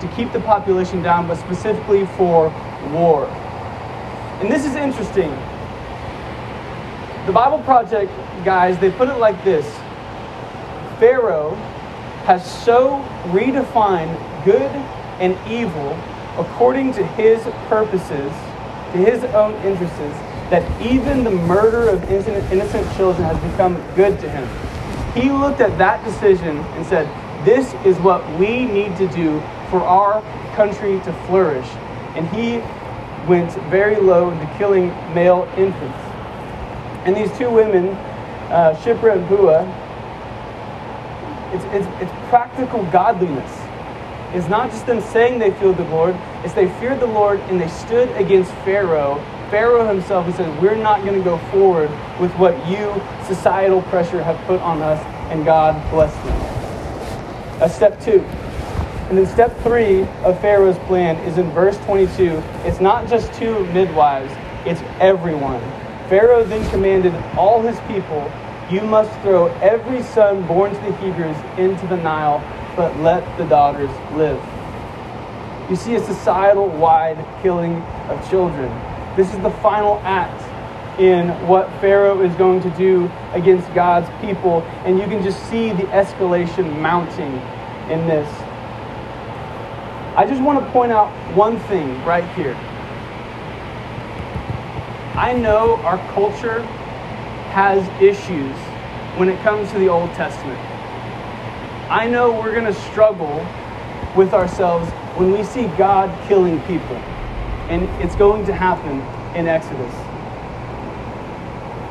to 0.00 0.10
keep 0.16 0.32
the 0.32 0.40
population 0.40 1.02
down, 1.02 1.28
but 1.28 1.36
specifically 1.36 2.06
for 2.16 2.48
war. 2.92 3.26
And 4.40 4.50
this 4.50 4.64
is 4.64 4.74
interesting. 4.74 5.30
The 7.26 7.32
Bible 7.32 7.60
Project 7.60 8.10
guys, 8.44 8.78
they 8.78 8.90
put 8.90 9.08
it 9.08 9.18
like 9.18 9.44
this 9.44 9.66
Pharaoh 10.98 11.54
has 12.24 12.42
so 12.64 13.04
redefined 13.26 14.16
good 14.44 14.70
and 15.20 15.36
evil 15.50 15.92
according 16.38 16.92
to 16.94 17.06
his 17.08 17.42
purposes, 17.68 18.32
to 18.92 18.98
his 18.98 19.22
own 19.34 19.54
interests, 19.66 19.98
that 20.48 20.62
even 20.80 21.22
the 21.22 21.30
murder 21.30 21.88
of 21.88 22.02
innocent 22.10 22.96
children 22.96 23.24
has 23.24 23.38
become 23.52 23.74
good 23.94 24.18
to 24.20 24.28
him. 24.28 24.48
He 25.14 25.30
looked 25.30 25.60
at 25.60 25.76
that 25.78 26.04
decision 26.04 26.56
and 26.56 26.86
said, 26.86 27.06
This 27.44 27.74
is 27.84 27.98
what 27.98 28.26
we 28.38 28.64
need 28.64 28.96
to 28.96 29.06
do 29.08 29.40
for 29.70 29.82
our 29.82 30.22
country 30.54 31.00
to 31.00 31.12
flourish. 31.26 31.68
And 32.16 32.26
he 32.28 32.58
went 33.28 33.52
very 33.70 33.96
low 33.96 34.30
into 34.30 34.46
killing 34.56 34.88
male 35.14 35.48
infants. 35.56 35.98
And 37.04 37.16
these 37.16 37.36
two 37.36 37.50
women, 37.50 37.88
uh, 38.50 38.74
Shiphrah 38.82 39.16
and 39.16 39.28
Puah, 39.28 39.66
it's, 41.52 41.64
it's, 41.66 42.02
it's 42.02 42.28
practical 42.30 42.84
godliness. 42.90 43.50
It's 44.32 44.48
not 44.48 44.70
just 44.70 44.86
them 44.86 45.02
saying 45.02 45.38
they 45.38 45.50
feared 45.52 45.76
the 45.76 45.84
Lord, 45.84 46.16
it's 46.42 46.54
they 46.54 46.68
feared 46.80 47.00
the 47.00 47.06
Lord 47.06 47.38
and 47.40 47.60
they 47.60 47.68
stood 47.68 48.08
against 48.12 48.50
Pharaoh. 48.64 49.22
Pharaoh 49.52 49.86
himself, 49.86 50.24
he 50.24 50.32
said, 50.32 50.62
We're 50.62 50.74
not 50.74 51.04
going 51.04 51.12
to 51.12 51.22
go 51.22 51.36
forward 51.50 51.90
with 52.18 52.32
what 52.38 52.54
you, 52.66 52.90
societal 53.26 53.82
pressure, 53.82 54.22
have 54.22 54.38
put 54.46 54.58
on 54.62 54.80
us, 54.80 54.98
and 55.30 55.44
God 55.44 55.74
bless 55.90 56.10
them. 56.24 57.58
That's 57.58 57.74
step 57.74 58.00
two. 58.00 58.20
And 59.10 59.18
then 59.18 59.26
step 59.26 59.54
three 59.60 60.04
of 60.24 60.40
Pharaoh's 60.40 60.78
plan 60.86 61.16
is 61.28 61.36
in 61.36 61.50
verse 61.50 61.76
22. 61.84 62.42
It's 62.64 62.80
not 62.80 63.06
just 63.06 63.30
two 63.34 63.66
midwives, 63.74 64.32
it's 64.66 64.80
everyone. 65.00 65.60
Pharaoh 66.08 66.44
then 66.44 66.66
commanded 66.70 67.14
all 67.36 67.60
his 67.60 67.78
people, 67.80 68.32
You 68.70 68.80
must 68.80 69.12
throw 69.20 69.48
every 69.60 70.02
son 70.02 70.46
born 70.46 70.74
to 70.74 70.80
the 70.80 70.96
Hebrews 70.96 71.36
into 71.58 71.86
the 71.88 71.98
Nile, 71.98 72.42
but 72.74 72.98
let 73.00 73.36
the 73.36 73.44
daughters 73.44 73.90
live. 74.14 74.42
You 75.68 75.76
see 75.76 75.94
a 75.96 76.02
societal 76.02 76.68
wide 76.68 77.22
killing 77.42 77.82
of 78.08 78.30
children. 78.30 78.70
This 79.16 79.32
is 79.32 79.40
the 79.40 79.50
final 79.50 79.98
act 80.04 80.40
in 81.00 81.28
what 81.46 81.70
Pharaoh 81.80 82.22
is 82.22 82.34
going 82.36 82.60
to 82.62 82.70
do 82.70 83.10
against 83.32 83.72
God's 83.74 84.08
people, 84.24 84.62
and 84.84 84.98
you 84.98 85.04
can 85.04 85.22
just 85.22 85.42
see 85.50 85.70
the 85.70 85.84
escalation 85.84 86.80
mounting 86.80 87.32
in 87.90 88.06
this. 88.06 88.28
I 90.14 90.26
just 90.28 90.42
want 90.42 90.64
to 90.64 90.70
point 90.72 90.92
out 90.92 91.08
one 91.34 91.58
thing 91.60 92.04
right 92.04 92.28
here. 92.34 92.54
I 95.14 95.34
know 95.34 95.76
our 95.82 95.98
culture 96.12 96.62
has 97.52 97.86
issues 98.00 98.56
when 99.18 99.28
it 99.28 99.38
comes 99.42 99.70
to 99.72 99.78
the 99.78 99.88
Old 99.88 100.10
Testament. 100.14 100.58
I 101.90 102.06
know 102.06 102.32
we're 102.32 102.52
going 102.52 102.64
to 102.64 102.80
struggle 102.90 103.46
with 104.16 104.32
ourselves 104.32 104.90
when 105.18 105.32
we 105.32 105.44
see 105.44 105.66
God 105.76 106.10
killing 106.28 106.60
people, 106.62 106.96
and 107.68 107.84
it's 108.02 108.16
going 108.16 108.44
to 108.46 108.52
happen 108.52 109.00
in 109.36 109.46
Exodus. 109.46 109.94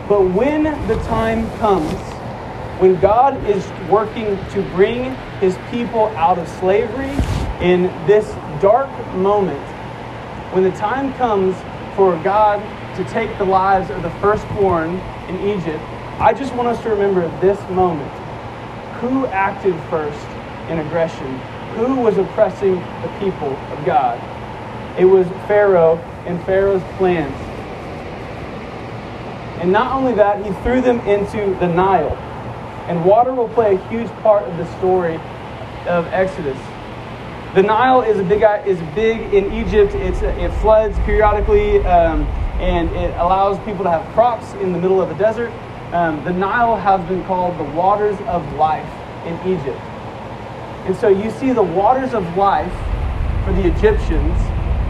But 0.08 0.22
when 0.34 0.64
the 0.88 0.96
time 1.06 1.50
comes, 1.60 1.94
when 2.82 3.00
God 3.00 3.46
is 3.48 3.66
working 3.90 4.38
to 4.50 4.62
bring 4.74 5.16
his 5.40 5.58
people 5.70 6.08
out 6.18 6.38
of 6.38 6.48
slavery 6.60 7.12
in 7.62 7.84
this 8.08 8.28
dark 8.62 8.90
moment, 9.16 9.66
when 10.54 10.64
the 10.64 10.72
time 10.72 11.14
comes 11.14 11.56
for 11.96 12.22
God 12.24 12.60
to 12.98 13.04
take 13.06 13.38
the 13.38 13.46
lives 13.46 13.90
of 13.90 14.02
the 14.02 14.10
firstborn 14.20 14.98
in 15.30 15.40
Egypt, 15.58 15.82
I 16.20 16.34
just 16.34 16.54
want 16.56 16.68
us 16.68 16.82
to 16.84 16.90
remember 16.90 17.22
this 17.40 17.60
moment. 17.70 18.12
Who 19.00 19.26
acted 19.28 19.76
first 19.90 20.28
in 20.70 20.80
aggression? 20.80 21.40
Who 21.78 21.96
was 21.96 22.18
oppressing 22.18 22.76
the 22.76 23.16
people 23.20 23.56
of 23.56 23.86
God? 23.86 24.20
It 24.98 25.06
was 25.06 25.28
Pharaoh 25.48 25.98
and 26.26 26.44
Pharaoh's 26.44 26.84
plans. 26.98 27.36
And 29.62 29.72
not 29.72 29.96
only 29.96 30.14
that, 30.16 30.44
he 30.44 30.52
threw 30.64 30.82
them 30.82 31.00
into 31.02 31.58
the 31.60 31.68
Nile. 31.68 32.16
And 32.88 33.06
water 33.06 33.34
will 33.34 33.50
play 33.50 33.76
a 33.76 33.88
huge 33.90 34.10
part 34.24 34.44
of 34.44 34.58
the 34.58 34.66
story 34.78 35.16
of 35.88 36.08
Exodus. 36.08 36.58
The 37.54 37.64
Nile 37.64 38.02
is 38.02 38.18
a 38.18 38.24
big 38.24 38.44
is 38.66 38.80
big 38.96 39.34
in 39.34 39.54
Egypt. 39.54 39.94
It's 39.94 40.22
it 40.22 40.52
floods 40.62 40.98
periodically, 41.00 41.80
um, 41.86 42.24
and 42.60 42.90
it 42.92 43.12
allows 43.18 43.60
people 43.66 43.84
to 43.84 43.90
have 43.90 44.06
crops 44.14 44.54
in 44.54 44.72
the 44.72 44.80
middle 44.80 45.02
of 45.02 45.10
the 45.10 45.16
desert. 45.16 45.52
Um, 45.92 46.24
the 46.24 46.32
Nile 46.32 46.78
has 46.78 47.06
been 47.10 47.24
called 47.26 47.60
the 47.60 47.70
waters 47.76 48.18
of 48.28 48.54
life 48.54 48.90
in 49.26 49.36
Egypt, 49.46 49.80
and 50.86 50.96
so 50.96 51.10
you 51.10 51.30
see 51.30 51.52
the 51.52 51.62
waters 51.62 52.14
of 52.14 52.24
life 52.38 52.72
for 53.44 53.52
the 53.52 53.68
Egyptians 53.68 54.40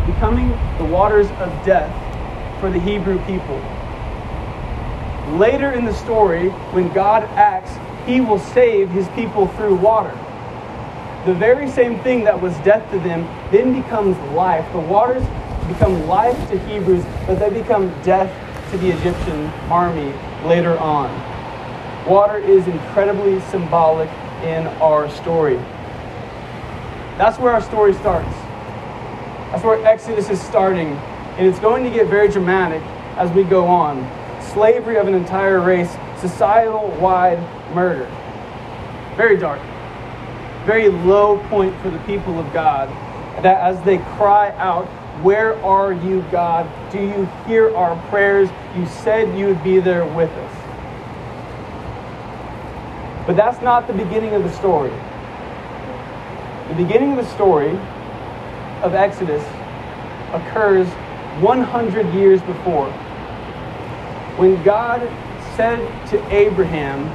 becoming 0.06 0.50
the 0.78 0.86
waters 0.86 1.28
of 1.40 1.50
death 1.66 1.92
for 2.60 2.70
the 2.70 2.80
Hebrew 2.80 3.18
people. 3.26 3.58
Later 5.38 5.72
in 5.72 5.86
the 5.86 5.94
story, 5.94 6.50
when 6.74 6.92
God 6.94 7.24
acts, 7.36 7.72
He 8.08 8.22
will 8.22 8.40
save 8.40 8.90
His 8.90 9.08
people 9.10 9.48
through 9.48 9.76
water 9.76 10.18
the 11.26 11.34
very 11.36 11.70
same 11.70 12.00
thing 12.00 12.24
that 12.24 12.42
was 12.42 12.54
death 12.60 12.90
to 12.92 13.00
them 13.00 13.22
then 13.52 13.80
becomes 13.80 14.18
life. 14.34 14.66
The 14.74 14.80
waters 14.80 15.24
become 15.68 16.08
life 16.08 16.36
to 16.50 16.58
Hebrews, 16.68 17.06
but 17.28 17.36
they 17.36 17.52
become 17.52 17.90
death 18.02 18.32
to 18.72 18.78
the 18.80 18.90
Egyptian 18.90 19.46
army 19.70 20.14
later 20.48 20.76
on. 20.80 21.10
Water 22.08 22.38
is 22.38 22.66
incredibly 22.68 23.40
symbolic 23.52 24.10
in 24.44 24.66
our 24.82 25.12
story. 25.12 25.58
That's 27.18 27.38
where 27.38 27.54
our 27.54 27.62
story 27.62 27.94
starts. 27.94 28.36
That's 29.52 29.64
where 29.64 29.86
Exodus 29.86 30.30
is 30.30 30.42
starting. 30.42 30.88
And 31.38 31.48
it's 31.48 31.60
going 31.60 31.84
to 31.84 31.90
get 31.90 32.08
very 32.08 32.30
dramatic 32.30 32.82
as 33.18 33.32
we 33.32 33.44
go 33.44 33.66
on. 33.66 34.10
Slavery 34.54 34.98
of 34.98 35.08
an 35.08 35.14
entire 35.14 35.60
race, 35.60 35.92
societal 36.20 36.90
wide 37.00 37.40
murder. 37.74 38.06
Very 39.16 39.38
dark 39.38 39.62
very 40.66 40.90
low 40.90 41.38
point 41.50 41.76
for 41.82 41.90
the 41.90 42.00
people 42.00 42.40
of 42.40 42.52
God. 42.54 42.90
That 43.44 43.60
as 43.62 43.82
they 43.84 43.98
cry 44.16 44.52
out, 44.58 44.86
Where 45.24 45.56
are 45.64 45.94
you, 45.94 46.26
God? 46.32 46.68
Do 46.92 47.00
you 47.00 47.26
hear 47.46 47.76
our 47.76 47.96
prayers? 48.10 48.50
You 48.76 48.88
said 48.88 49.38
you 49.38 49.46
would 49.48 49.64
be 49.64 49.80
there 49.80 50.06
with 50.06 50.32
us. 50.32 50.56
But 53.28 53.36
that's 53.36 53.62
not 53.62 53.86
the 53.86 53.94
beginning 53.94 54.34
of 54.34 54.44
the 54.44 54.52
story. 54.52 54.90
The 56.70 56.76
beginning 56.76 57.12
of 57.12 57.18
the 57.18 57.32
story 57.36 57.78
of 58.84 58.94
Exodus 58.94 59.44
occurs 60.34 60.88
100 61.42 62.14
years 62.14 62.42
before 62.42 62.92
when 64.38 64.62
God 64.64 65.02
said 65.56 65.80
to 66.08 66.36
Abraham, 66.36 67.08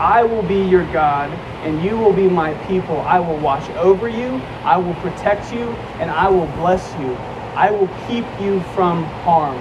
I 0.00 0.24
will 0.24 0.42
be 0.42 0.60
your 0.60 0.90
God, 0.92 1.30
and 1.64 1.82
you 1.84 1.96
will 1.96 2.12
be 2.12 2.28
my 2.28 2.54
people. 2.66 3.00
I 3.02 3.20
will 3.20 3.38
watch 3.38 3.68
over 3.76 4.08
you, 4.08 4.36
I 4.64 4.76
will 4.76 4.94
protect 4.94 5.52
you, 5.52 5.68
and 6.00 6.10
I 6.10 6.28
will 6.28 6.46
bless 6.58 6.92
you. 7.00 7.14
I 7.54 7.70
will 7.70 7.88
keep 8.08 8.24
you 8.40 8.60
from 8.74 9.04
harm. 9.22 9.58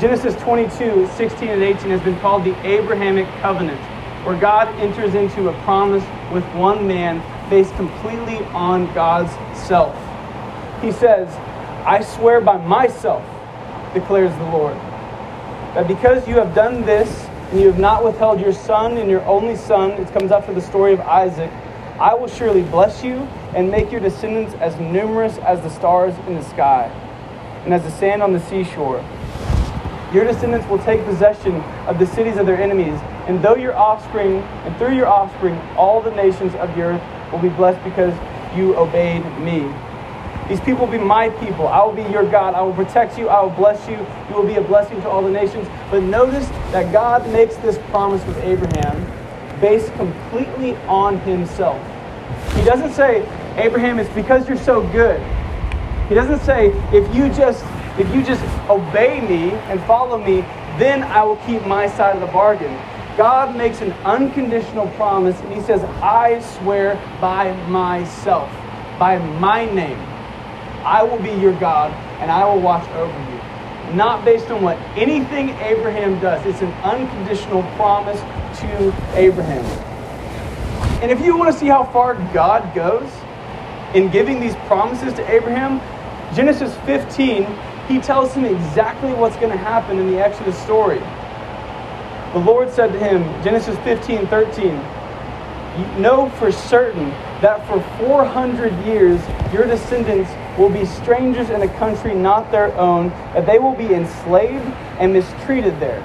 Genesis 0.00 0.34
22, 0.42 1.08
16 1.14 1.48
and 1.48 1.62
18 1.62 1.90
has 1.90 2.00
been 2.00 2.18
called 2.20 2.44
the 2.44 2.56
Abrahamic 2.66 3.28
covenant, 3.40 3.80
where 4.26 4.38
God 4.38 4.68
enters 4.80 5.14
into 5.14 5.48
a 5.48 5.52
promise 5.62 6.04
with 6.32 6.44
one 6.54 6.86
man 6.88 7.22
based 7.50 7.74
completely 7.76 8.38
on 8.46 8.92
God's 8.94 9.30
self. 9.56 9.94
He 10.80 10.92
says, 10.92 11.28
I 11.86 12.02
swear 12.02 12.40
by 12.40 12.56
myself, 12.56 13.22
declares 13.92 14.34
the 14.36 14.44
Lord, 14.44 14.76
that 15.74 15.86
because 15.86 16.26
you 16.26 16.34
have 16.36 16.54
done 16.54 16.82
this, 16.86 17.26
and 17.50 17.60
you 17.60 17.66
have 17.66 17.78
not 17.78 18.04
withheld 18.04 18.40
your 18.40 18.52
son 18.52 18.96
and 18.96 19.10
your 19.10 19.22
only 19.22 19.56
son, 19.56 19.90
it 19.92 20.12
comes 20.12 20.30
after 20.30 20.54
the 20.54 20.60
story 20.60 20.92
of 20.92 21.00
Isaac, 21.00 21.50
I 21.98 22.14
will 22.14 22.28
surely 22.28 22.62
bless 22.62 23.02
you 23.02 23.16
and 23.54 23.70
make 23.70 23.90
your 23.90 24.00
descendants 24.00 24.54
as 24.54 24.78
numerous 24.78 25.36
as 25.38 25.60
the 25.60 25.68
stars 25.68 26.14
in 26.28 26.36
the 26.36 26.44
sky 26.44 26.84
and 27.64 27.74
as 27.74 27.82
the 27.82 27.90
sand 27.90 28.22
on 28.22 28.32
the 28.32 28.40
seashore. 28.40 29.04
Your 30.14 30.24
descendants 30.24 30.66
will 30.68 30.78
take 30.78 31.04
possession 31.04 31.56
of 31.86 31.98
the 31.98 32.06
cities 32.06 32.36
of 32.36 32.46
their 32.46 32.60
enemies, 32.60 32.98
and 33.26 33.42
though 33.42 33.56
your 33.56 33.76
offspring, 33.76 34.38
and 34.38 34.76
through 34.76 34.94
your 34.94 35.06
offspring, 35.06 35.56
all 35.76 36.00
the 36.00 36.10
nations 36.12 36.54
of 36.54 36.74
the 36.74 36.82
earth 36.82 37.32
will 37.32 37.38
be 37.38 37.48
blessed 37.50 37.82
because 37.84 38.14
you 38.56 38.76
obeyed 38.76 39.24
me. 39.40 39.70
These 40.50 40.60
people 40.62 40.86
will 40.86 40.92
be 40.92 40.98
my 40.98 41.28
people. 41.28 41.68
I 41.68 41.84
will 41.84 41.94
be 41.94 42.02
your 42.10 42.28
God. 42.28 42.54
I 42.54 42.60
will 42.60 42.74
protect 42.74 43.16
you. 43.16 43.28
I 43.28 43.40
will 43.40 43.50
bless 43.50 43.88
you. 43.88 43.94
You 44.28 44.34
will 44.34 44.46
be 44.46 44.56
a 44.56 44.60
blessing 44.60 45.00
to 45.02 45.08
all 45.08 45.22
the 45.22 45.30
nations. 45.30 45.68
But 45.92 46.02
notice 46.02 46.48
that 46.72 46.92
God 46.92 47.24
makes 47.30 47.54
this 47.58 47.78
promise 47.90 48.26
with 48.26 48.36
Abraham 48.38 49.00
based 49.60 49.94
completely 49.94 50.74
on 50.88 51.20
himself. 51.20 51.80
He 52.56 52.64
doesn't 52.64 52.94
say, 52.94 53.20
Abraham, 53.58 54.00
it's 54.00 54.12
because 54.12 54.48
you're 54.48 54.58
so 54.58 54.82
good. 54.88 55.20
He 56.08 56.16
doesn't 56.16 56.40
say, 56.40 56.70
if 56.92 57.14
you 57.14 57.28
just 57.32 57.64
if 57.96 58.12
you 58.12 58.24
just 58.24 58.42
obey 58.68 59.20
me 59.20 59.52
and 59.70 59.80
follow 59.82 60.18
me, 60.18 60.40
then 60.78 61.04
I 61.04 61.22
will 61.22 61.36
keep 61.46 61.64
my 61.64 61.86
side 61.86 62.16
of 62.16 62.20
the 62.20 62.32
bargain. 62.32 62.76
God 63.16 63.56
makes 63.56 63.82
an 63.82 63.92
unconditional 64.04 64.88
promise 64.96 65.38
and 65.42 65.52
he 65.52 65.60
says, 65.60 65.84
I 66.02 66.40
swear 66.58 66.94
by 67.20 67.52
myself, 67.68 68.50
by 68.98 69.18
my 69.38 69.66
name, 69.66 69.98
I 70.84 71.02
will 71.02 71.18
be 71.18 71.30
your 71.40 71.58
God 71.58 71.92
and 72.20 72.30
I 72.30 72.44
will 72.44 72.60
watch 72.60 72.88
over 72.90 73.12
you. 73.30 73.94
Not 73.96 74.24
based 74.24 74.50
on 74.50 74.62
what 74.62 74.76
anything 74.96 75.50
Abraham 75.50 76.20
does. 76.20 76.44
It's 76.46 76.62
an 76.62 76.72
unconditional 76.84 77.62
promise 77.76 78.20
to 78.60 78.94
Abraham. 79.14 79.64
And 81.02 81.10
if 81.10 81.20
you 81.20 81.36
want 81.36 81.52
to 81.52 81.58
see 81.58 81.66
how 81.66 81.84
far 81.84 82.14
God 82.32 82.74
goes 82.74 83.10
in 83.94 84.10
giving 84.10 84.40
these 84.40 84.54
promises 84.66 85.14
to 85.14 85.30
Abraham, 85.30 85.80
Genesis 86.34 86.76
15 86.86 87.46
he 87.90 87.98
tells 87.98 88.32
him 88.32 88.44
exactly 88.44 89.12
what's 89.14 89.34
going 89.36 89.50
to 89.50 89.56
happen 89.56 89.98
in 89.98 90.12
the 90.12 90.18
Exodus 90.18 90.56
story. 90.62 91.00
The 92.32 92.38
Lord 92.38 92.70
said 92.70 92.92
to 92.92 92.98
him, 93.00 93.24
Genesis 93.42 93.76
15 93.78 94.28
13, 94.28 94.76
Know 96.00 96.30
for 96.38 96.52
certain 96.52 97.10
that 97.42 97.66
for 97.66 97.80
400 97.98 98.72
years 98.86 99.20
your 99.52 99.66
descendants 99.66 100.30
will 100.60 100.68
be 100.68 100.84
strangers 100.84 101.48
in 101.48 101.62
a 101.62 101.78
country 101.78 102.14
not 102.14 102.50
their 102.52 102.76
own, 102.76 103.08
that 103.32 103.46
they 103.46 103.58
will 103.58 103.74
be 103.74 103.94
enslaved 103.94 104.66
and 104.98 105.10
mistreated 105.10 105.80
there. 105.80 106.04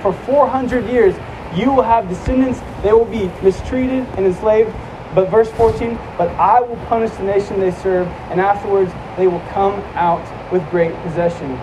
For 0.00 0.12
400 0.12 0.88
years 0.88 1.16
you 1.56 1.72
will 1.72 1.82
have 1.82 2.08
descendants, 2.08 2.60
they 2.84 2.92
will 2.92 3.04
be 3.04 3.26
mistreated 3.42 4.06
and 4.16 4.26
enslaved. 4.26 4.72
But 5.12 5.28
verse 5.28 5.50
14, 5.52 5.96
but 6.16 6.28
I 6.30 6.60
will 6.60 6.76
punish 6.86 7.10
the 7.12 7.24
nation 7.24 7.58
they 7.58 7.70
serve, 7.70 8.06
and 8.30 8.40
afterwards 8.40 8.92
they 9.16 9.26
will 9.26 9.42
come 9.50 9.74
out 9.94 10.22
with 10.52 10.68
great 10.70 10.94
possession. 11.02 11.56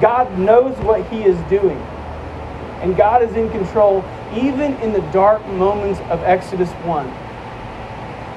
God 0.00 0.38
knows 0.38 0.76
what 0.78 1.06
He 1.08 1.24
is 1.24 1.38
doing, 1.50 1.78
and 2.80 2.96
God 2.96 3.22
is 3.22 3.34
in 3.36 3.50
control 3.50 4.04
even 4.34 4.74
in 4.76 4.92
the 4.92 5.00
dark 5.12 5.46
moments 5.48 6.00
of 6.10 6.22
Exodus 6.24 6.70
1. 6.84 7.10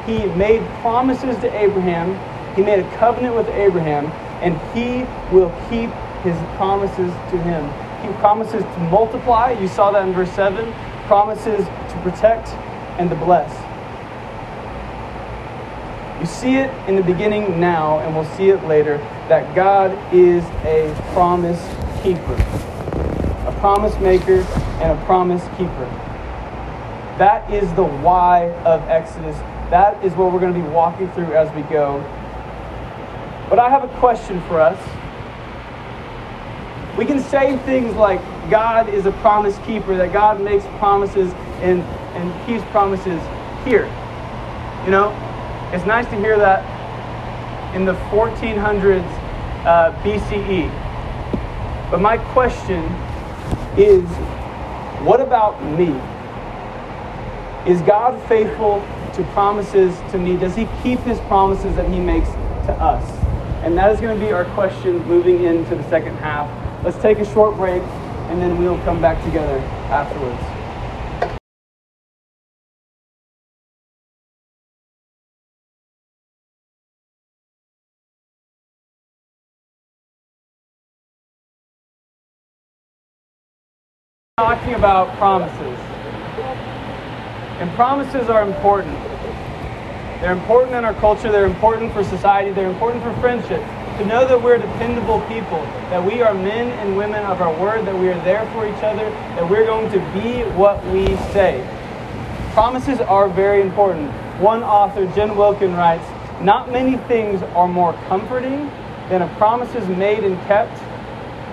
He 0.06 0.26
made 0.36 0.62
promises 0.82 1.36
to 1.38 1.54
Abraham, 1.58 2.18
He 2.56 2.62
made 2.62 2.80
a 2.80 2.98
covenant 2.98 3.36
with 3.36 3.48
Abraham, 3.50 4.08
and 4.42 4.58
He 4.74 5.06
will 5.34 5.50
keep 5.70 5.90
His 6.24 6.38
promises 6.58 7.12
to 7.32 7.38
him. 7.38 7.64
He 8.02 8.10
promises 8.20 8.64
to 8.64 8.80
multiply, 8.92 9.52
you 9.52 9.68
saw 9.68 9.92
that 9.92 10.08
in 10.08 10.14
verse 10.14 10.32
7, 10.32 10.74
promises 11.08 11.66
to 11.66 12.00
protect 12.02 12.50
and 13.00 13.10
to 13.10 13.16
bless. 13.16 13.52
You 16.20 16.26
see 16.26 16.56
it 16.56 16.70
in 16.90 16.96
the 16.96 17.04
beginning 17.04 17.60
now, 17.60 18.00
and 18.00 18.16
we'll 18.16 18.30
see 18.36 18.50
it 18.50 18.62
later, 18.66 18.98
that 19.30 19.56
God 19.56 19.92
is 20.14 20.44
a 20.66 20.94
promise 21.14 21.62
keeper, 22.04 22.34
a 23.48 23.56
promise 23.60 23.98
maker, 24.00 24.42
and 24.82 24.98
a 24.98 25.06
promise 25.06 25.44
keeper. 25.58 25.86
That 27.18 27.50
is 27.52 27.72
the 27.74 27.84
why 27.84 28.50
of 28.64 28.82
Exodus. 28.90 29.38
That 29.70 30.04
is 30.04 30.14
what 30.14 30.32
we're 30.32 30.40
going 30.40 30.54
to 30.54 30.60
be 30.60 30.68
walking 30.68 31.10
through 31.12 31.34
as 31.34 31.54
we 31.56 31.62
go. 31.64 32.00
But 33.50 33.58
I 33.58 33.70
have 33.70 33.84
a 33.84 34.00
question 34.00 34.40
for 34.42 34.62
us. 34.62 34.78
We 36.98 37.06
can 37.06 37.20
say 37.20 37.58
things 37.60 37.96
like 37.96 38.22
God 38.52 38.90
is 38.90 39.06
a 39.06 39.12
promise 39.14 39.58
keeper, 39.66 39.96
that 39.98 40.14
God 40.14 40.40
makes 40.40 40.66
promises 40.78 41.34
and, 41.62 41.82
and 42.16 42.46
keeps 42.46 42.64
promises 42.72 43.22
here. 43.66 43.86
You 44.86 44.92
know, 44.92 45.10
it's 45.74 45.86
nice 45.86 46.06
to 46.10 46.16
hear 46.18 46.38
that 46.38 46.64
in 47.76 47.86
the 47.86 47.94
1400s 48.12 49.04
uh, 49.66 49.92
BCE. 50.04 50.70
But 51.90 52.02
my 52.02 52.18
question 52.34 52.84
is 53.78 54.04
what 55.04 55.22
about 55.22 55.64
me? 55.64 55.90
Is 57.72 57.82
God 57.82 58.22
faithful 58.28 58.82
to 59.14 59.24
promises 59.34 59.98
to 60.12 60.18
me? 60.18 60.38
Does 60.38 60.56
he 60.56 60.68
keep 60.84 61.00
his 61.00 61.20
promises 61.22 61.76
that 61.78 61.90
he 61.90 62.00
makes 62.00 62.30
to 62.68 62.74
us? 62.74 63.19
And 63.64 63.78
that 63.78 63.92
is 63.92 64.00
going 64.00 64.18
to 64.18 64.26
be 64.26 64.32
our 64.32 64.46
question 64.54 65.06
moving 65.08 65.44
into 65.44 65.76
the 65.76 65.84
second 65.90 66.16
half. 66.18 66.50
Let's 66.84 66.98
take 67.02 67.20
a 67.20 67.26
short 67.26 67.56
break 67.58 67.84
and 68.30 68.42
then 68.42 68.58
we'll 68.58 68.80
come 68.80 69.02
back 69.02 69.24
together 69.26 69.58
afterwards. 69.90 70.60
talking 84.40 84.74
about 84.74 85.14
promises. 85.18 85.78
And 87.60 87.70
promises 87.72 88.30
are 88.30 88.48
important. 88.48 89.09
They're 90.22 90.34
important 90.34 90.76
in 90.76 90.84
our 90.84 90.94
culture, 90.96 91.32
they're 91.32 91.46
important 91.46 91.94
for 91.94 92.04
society, 92.04 92.52
they're 92.52 92.70
important 92.70 93.02
for 93.04 93.14
friendship. 93.22 93.62
To 94.00 94.06
know 94.06 94.28
that 94.28 94.42
we're 94.42 94.58
dependable 94.58 95.22
people, 95.22 95.62
that 95.92 96.04
we 96.06 96.22
are 96.22 96.34
men 96.34 96.72
and 96.80 96.98
women 96.98 97.24
of 97.24 97.42
our 97.42 97.54
word, 97.60 97.86
that 97.86 97.98
we 97.98 98.10
are 98.10 98.22
there 98.26 98.46
for 98.52 98.68
each 98.68 98.84
other, 98.84 99.10
that 99.10 99.50
we're 99.50 99.66
going 99.66 99.90
to 99.92 100.00
be 100.14 100.44
what 100.58 100.86
we 100.88 101.08
say. 101.32 101.66
Promises 102.52 103.00
are 103.00 103.30
very 103.30 103.62
important. 103.62 104.12
One 104.42 104.62
author, 104.62 105.06
Jen 105.16 105.38
Wilkin, 105.38 105.74
writes 105.74 106.04
Not 106.42 106.70
many 106.70 106.98
things 107.08 107.42
are 107.56 107.68
more 107.68 107.94
comforting 108.10 108.70
than 109.08 109.22
a 109.22 109.28
promises 109.38 109.88
made 109.88 110.26
and 110.26 110.38
kept, 110.48 110.78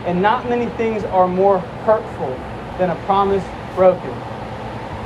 and 0.06 0.20
not 0.20 0.48
many 0.48 0.66
things 0.76 1.04
are 1.04 1.28
more 1.28 1.60
hurtful 1.84 2.30
than 2.78 2.90
a 2.90 2.96
promise 3.06 3.44
broken. 3.76 4.14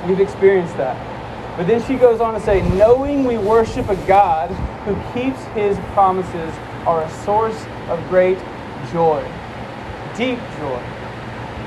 We've 0.07 0.21
experienced 0.21 0.79
that. 0.79 1.10
But 1.61 1.67
then 1.67 1.87
she 1.87 1.97
goes 1.97 2.23
on 2.23 2.33
to 2.33 2.41
say, 2.41 2.63
knowing 2.71 3.27
we 3.27 3.37
worship 3.37 3.91
a 3.91 3.97
God 4.07 4.49
who 4.87 4.95
keeps 5.13 5.45
his 5.49 5.77
promises 5.93 6.55
are 6.87 7.03
a 7.03 7.11
source 7.23 7.67
of 7.91 8.03
great 8.09 8.39
joy, 8.91 9.23
deep 10.17 10.39
joy. 10.57 10.83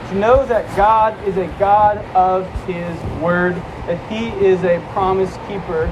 To 0.10 0.16
know 0.16 0.48
that 0.48 0.66
God 0.76 1.24
is 1.28 1.38
a 1.38 1.46
God 1.60 2.00
of 2.16 2.52
his 2.66 3.00
word, 3.22 3.54
that 3.86 4.00
he 4.12 4.30
is 4.44 4.64
a 4.64 4.84
promise 4.94 5.38
keeper, 5.48 5.86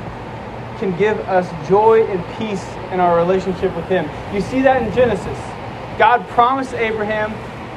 can 0.79 0.97
give 0.97 1.19
us 1.29 1.47
joy 1.69 2.03
and 2.07 2.25
peace 2.39 2.67
in 2.91 2.99
our 2.99 3.15
relationship 3.15 3.75
with 3.75 3.85
him. 3.85 4.09
You 4.33 4.41
see 4.41 4.63
that 4.63 4.81
in 4.81 4.91
Genesis. 4.95 5.37
God 5.99 6.27
promised 6.29 6.73
Abraham 6.73 7.31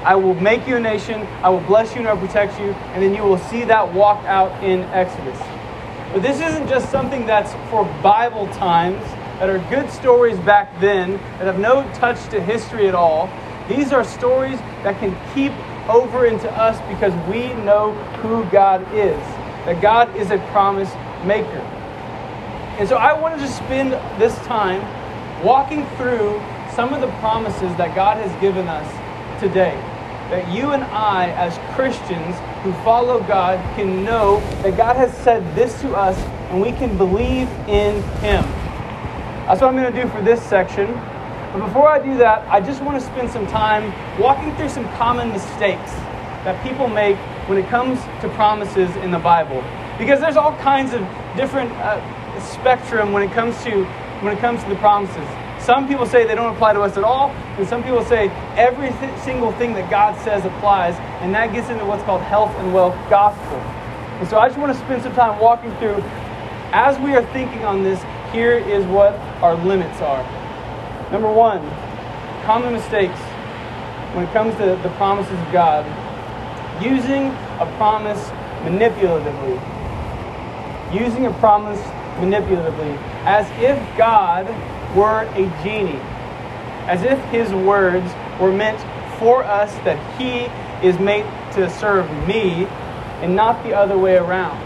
I 0.07 0.15
will 0.17 0.35
make 0.35 0.67
you 0.67 0.77
a 0.77 0.81
nation, 0.81 1.21
I 1.43 1.51
will 1.51 1.61
bless 1.61 1.93
you 1.93 1.99
and 1.99 2.09
I 2.09 2.15
will 2.15 2.27
protect 2.27 2.59
you, 2.59 2.73
and 2.95 3.03
then 3.03 3.15
you 3.15 3.23
will 3.23 3.39
see 3.39 3.65
that 3.65 3.93
walk 3.93 4.25
out 4.25 4.65
in 4.65 4.81
Exodus. 4.85 5.54
But 6.15 6.23
this 6.23 6.41
isn't 6.41 6.69
just 6.69 6.93
something 6.93 7.27
that's 7.27 7.53
for 7.71 7.85
Bible 8.01 8.47
times, 8.55 9.03
that 9.41 9.51
are 9.51 9.59
good 9.69 9.91
stories 9.91 10.39
back 10.39 10.71
then, 10.81 11.15
that 11.39 11.47
have 11.47 11.59
no 11.59 11.83
touch 11.95 12.29
to 12.29 12.41
history 12.41 12.87
at 12.87 12.95
all. 12.95 13.29
These 13.69 13.93
are 13.93 14.05
stories 14.05 14.61
that 14.85 14.97
can 15.01 15.11
keep 15.35 15.51
over 15.89 16.27
into 16.27 16.49
us 16.53 16.79
because 16.89 17.13
we 17.29 17.53
know 17.65 17.93
who 18.23 18.45
God 18.53 18.83
is. 18.95 19.19
That 19.67 19.83
God 19.83 20.17
is 20.17 20.31
a 20.31 20.39
promise 20.53 20.93
maker. 21.27 21.59
And 22.79 22.89
so 22.89 22.95
I 22.95 23.13
wanted 23.13 23.41
to 23.41 23.49
spend 23.49 23.91
this 24.21 24.37
time 24.47 24.83
walking 25.45 25.85
through 25.97 26.41
some 26.77 26.95
of 26.95 27.01
the 27.01 27.11
promises 27.19 27.77
that 27.77 27.97
God 27.97 28.19
has 28.19 28.41
given 28.41 28.69
us 28.69 29.41
today. 29.41 29.75
That 30.31 30.53
you 30.53 30.73
and 30.73 30.83
I, 30.85 31.31
as 31.33 31.59
Christians 31.75 32.37
who 32.63 32.73
follow 32.85 33.21
God, 33.23 33.59
can 33.77 34.05
know 34.05 34.41
that 34.63 34.77
God 34.77 34.97
has 34.97 35.13
said 35.19 35.55
this 35.55 35.81
to 35.83 35.95
us 35.95 36.19
and 36.51 36.61
we 36.61 36.73
can 36.73 36.97
believe 36.97 37.49
in 37.69 38.03
Him. 38.21 38.45
That's 39.47 39.61
what 39.61 39.69
I'm 39.69 39.77
going 39.77 39.93
to 39.93 40.03
do 40.03 40.09
for 40.09 40.23
this 40.23 40.43
section. 40.43 40.87
But 41.53 41.67
before 41.67 41.89
I 41.89 42.03
do 42.03 42.17
that, 42.19 42.49
I 42.49 42.61
just 42.61 42.83
want 42.83 42.99
to 42.99 43.07
spend 43.07 43.31
some 43.31 43.47
time 43.47 43.93
walking 44.19 44.57
through 44.57 44.71
some 44.71 44.89
common 44.97 45.29
mistakes 45.29 45.93
that 46.45 46.61
people 46.63 46.89
make 46.89 47.17
when 47.49 47.59
it 47.59 47.69
comes 47.69 48.01
to 48.23 48.29
promises 48.31 48.95
in 48.97 49.11
the 49.11 49.19
Bible. 49.19 49.63
Because 49.99 50.21
there's 50.21 50.37
all 50.37 50.57
kinds 50.59 50.95
of 50.95 51.01
different 51.37 51.71
uh, 51.73 52.01
spectrum 52.41 53.13
when 53.13 53.23
it 53.23 53.33
comes 53.33 53.63
to 53.65 53.85
when 54.21 54.37
it 54.37 54.41
comes 54.41 54.63
to 54.63 54.69
the 54.71 54.77
promises. 54.77 55.44
Some 55.65 55.89
people 55.89 56.05
say 56.05 56.27
they 56.27 56.35
don't 56.35 56.55
apply 56.55 56.75
to 56.75 56.83
us 56.83 56.97
at 56.99 57.05
all, 57.05 57.31
and 57.31 57.67
some 57.67 57.83
people 57.83 58.05
say 58.05 58.29
every 58.57 58.91
th- 58.91 59.19
single 59.21 59.51
thing 59.53 59.73
that 59.75 59.91
God 59.91 60.15
says 60.23 60.45
applies, 60.45 60.95
and 61.23 61.35
that 61.35 61.53
gets 61.53 61.71
into 61.71 61.87
what's 61.87 62.03
called 62.05 62.21
health 62.21 62.51
and 62.59 62.75
wealth 62.75 62.95
gospel. 63.09 63.57
And 64.21 64.29
so 64.29 64.39
I 64.39 64.49
just 64.49 64.59
want 64.59 64.73
to 64.77 64.79
spend 64.85 65.03
some 65.03 65.15
time 65.15 65.41
walking 65.41 65.75
through 65.79 66.03
as 66.75 66.99
we 66.99 67.15
are 67.15 67.25
thinking 67.33 67.65
on 67.65 67.85
this, 67.85 68.03
here 68.33 68.59
is 68.59 68.85
what 68.87 69.15
our 69.41 69.55
limits 69.55 70.01
are. 70.01 70.23
Number 71.13 71.33
one, 71.33 71.61
common 72.45 72.73
mistakes 72.73 73.19
when 74.13 74.27
it 74.27 74.33
comes 74.33 74.57
to 74.57 74.67
the 74.83 74.93
promises 74.97 75.39
of 75.39 75.53
God. 75.53 75.87
Using 76.83 77.29
a 77.63 77.75
promise 77.79 78.19
manipulatively. 78.67 79.55
Using 80.93 81.27
a 81.27 81.33
promise 81.35 81.81
manipulatively. 82.19 82.99
As 83.23 83.47
if 83.63 83.79
God 83.97 84.49
were 84.95 85.23
a 85.23 85.63
genie. 85.63 86.01
As 86.87 87.03
if 87.03 87.19
his 87.31 87.53
words 87.53 88.11
were 88.41 88.53
meant 88.53 88.81
for 89.19 89.43
us, 89.43 89.73
that 89.85 89.99
he 90.19 90.47
is 90.87 90.99
made 90.99 91.25
to 91.53 91.71
serve 91.71 92.11
me 92.27 92.67
and 93.23 93.35
not 93.35 93.63
the 93.65 93.75
other 93.75 93.97
way 93.97 94.17
around. 94.17 94.61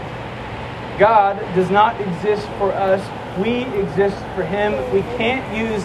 God 0.99 1.39
does 1.55 1.69
not 1.69 1.99
exist 2.01 2.45
for 2.57 2.73
us, 2.73 3.01
we 3.39 3.63
exist 3.79 4.17
for 4.35 4.43
him. 4.43 4.73
We 4.93 5.01
can't 5.17 5.45
use 5.55 5.83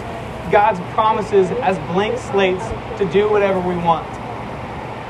God's 0.51 0.79
promises 0.93 1.49
as 1.61 1.77
blank 1.93 2.19
slates 2.19 2.67
to 2.99 3.09
do 3.11 3.29
whatever 3.29 3.59
we 3.59 3.77
want. 3.77 4.07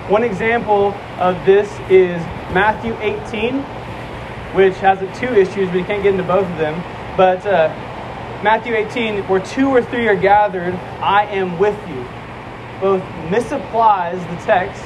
One 0.09 0.23
example 0.23 0.93
of 1.17 1.43
this 1.45 1.67
is 1.89 2.21
Matthew 2.53 2.95
18, 3.01 3.61
which 4.53 4.75
has 4.77 4.99
two 5.17 5.33
issues, 5.33 5.69
but 5.69 5.77
you 5.77 5.85
can't 5.85 6.03
get 6.03 6.13
into 6.13 6.23
both 6.23 6.47
of 6.47 6.57
them. 6.57 6.75
But 7.17 7.45
uh, 7.47 7.73
Matthew 8.45 8.75
18, 8.75 9.23
where 9.23 9.39
two 9.39 9.69
or 9.69 9.81
three 9.81 10.07
are 10.07 10.15
gathered, 10.15 10.75
I 11.01 11.25
am 11.25 11.57
with 11.57 11.75
you, 11.89 12.05
both 12.79 13.01
misapplies 13.31 14.19
the 14.29 14.45
text 14.45 14.83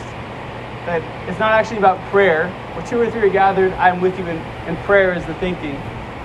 that 0.86 1.02
it's 1.28 1.40
not 1.40 1.52
actually 1.52 1.80
about 1.80 2.00
prayer. 2.10 2.50
Where 2.74 2.88
two 2.88 3.02
or 3.02 3.12
three 3.12 3.20
are 3.20 3.30
gathered, 3.30 3.74
I 3.74 3.90
am 3.90 4.00
with 4.00 4.18
you, 4.18 4.26
and, 4.28 4.40
and 4.66 4.78
prayer 4.86 5.14
is 5.14 5.26
the 5.26 5.34
thinking. 5.34 5.76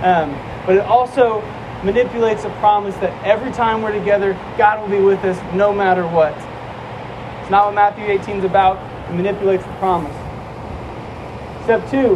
Um, 0.01 0.31
but 0.65 0.77
it 0.77 0.85
also 0.85 1.41
manipulates 1.83 2.45
a 2.45 2.49
promise 2.61 2.95
that 3.03 3.11
every 3.25 3.51
time 3.51 3.81
we're 3.81 3.91
together, 3.91 4.31
God 4.57 4.79
will 4.79 4.97
be 4.97 5.03
with 5.03 5.19
us 5.25 5.37
no 5.53 5.73
matter 5.73 6.07
what. 6.07 6.31
It's 7.41 7.51
not 7.51 7.65
what 7.65 7.75
Matthew 7.75 8.05
18 8.05 8.37
is 8.37 8.43
about. 8.45 8.77
It 9.09 9.13
manipulates 9.13 9.65
the 9.65 9.73
promise. 9.73 10.15
Step 11.65 11.83
two, 11.91 12.15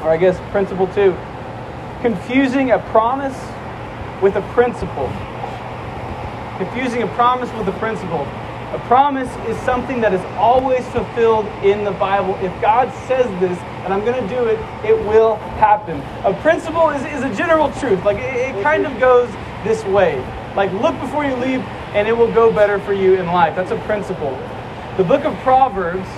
or 0.00 0.08
I 0.08 0.16
guess 0.18 0.40
principle 0.52 0.86
two, 0.86 1.14
confusing 2.00 2.70
a 2.70 2.78
promise 2.78 3.36
with 4.22 4.36
a 4.36 4.42
principle. 4.52 5.08
Confusing 6.58 7.02
a 7.02 7.06
promise 7.14 7.50
with 7.54 7.68
a 7.68 7.78
principle. 7.78 8.26
A 8.72 8.78
promise 8.86 9.28
is 9.48 9.56
something 9.62 10.00
that 10.00 10.14
is 10.14 10.20
always 10.36 10.86
fulfilled 10.88 11.46
in 11.64 11.82
the 11.82 11.90
Bible. 11.90 12.36
If 12.36 12.52
God 12.60 12.92
says 13.08 13.26
this, 13.40 13.58
and 13.82 13.92
I'm 13.92 14.04
going 14.04 14.22
to 14.22 14.28
do 14.28 14.44
it, 14.44 14.60
it 14.84 14.96
will 15.06 15.36
happen. 15.58 16.00
A 16.24 16.38
principle 16.40 16.90
is, 16.90 17.02
is 17.06 17.24
a 17.24 17.34
general 17.34 17.72
truth. 17.72 18.04
Like 18.04 18.18
it, 18.18 18.56
it 18.56 18.62
kind 18.62 18.86
of 18.86 19.00
goes 19.00 19.28
this 19.64 19.82
way. 19.84 20.20
Like 20.54 20.72
look 20.72 20.98
before 21.00 21.24
you 21.24 21.34
leave, 21.36 21.60
and 21.94 22.06
it 22.06 22.16
will 22.16 22.32
go 22.32 22.52
better 22.52 22.78
for 22.78 22.92
you 22.92 23.14
in 23.14 23.26
life. 23.26 23.56
That's 23.56 23.72
a 23.72 23.78
principle. 23.78 24.38
The 24.96 25.04
book 25.04 25.24
of 25.24 25.36
Proverbs 25.38 26.08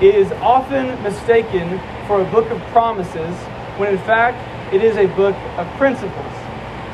is 0.00 0.30
often 0.42 1.02
mistaken 1.02 1.80
for 2.06 2.20
a 2.20 2.24
book 2.30 2.50
of 2.50 2.60
promises, 2.70 3.34
when 3.78 3.92
in 3.92 3.98
fact 3.98 4.38
it 4.72 4.82
is 4.82 4.96
a 4.96 5.06
book 5.16 5.34
of 5.56 5.66
principles. 5.76 6.43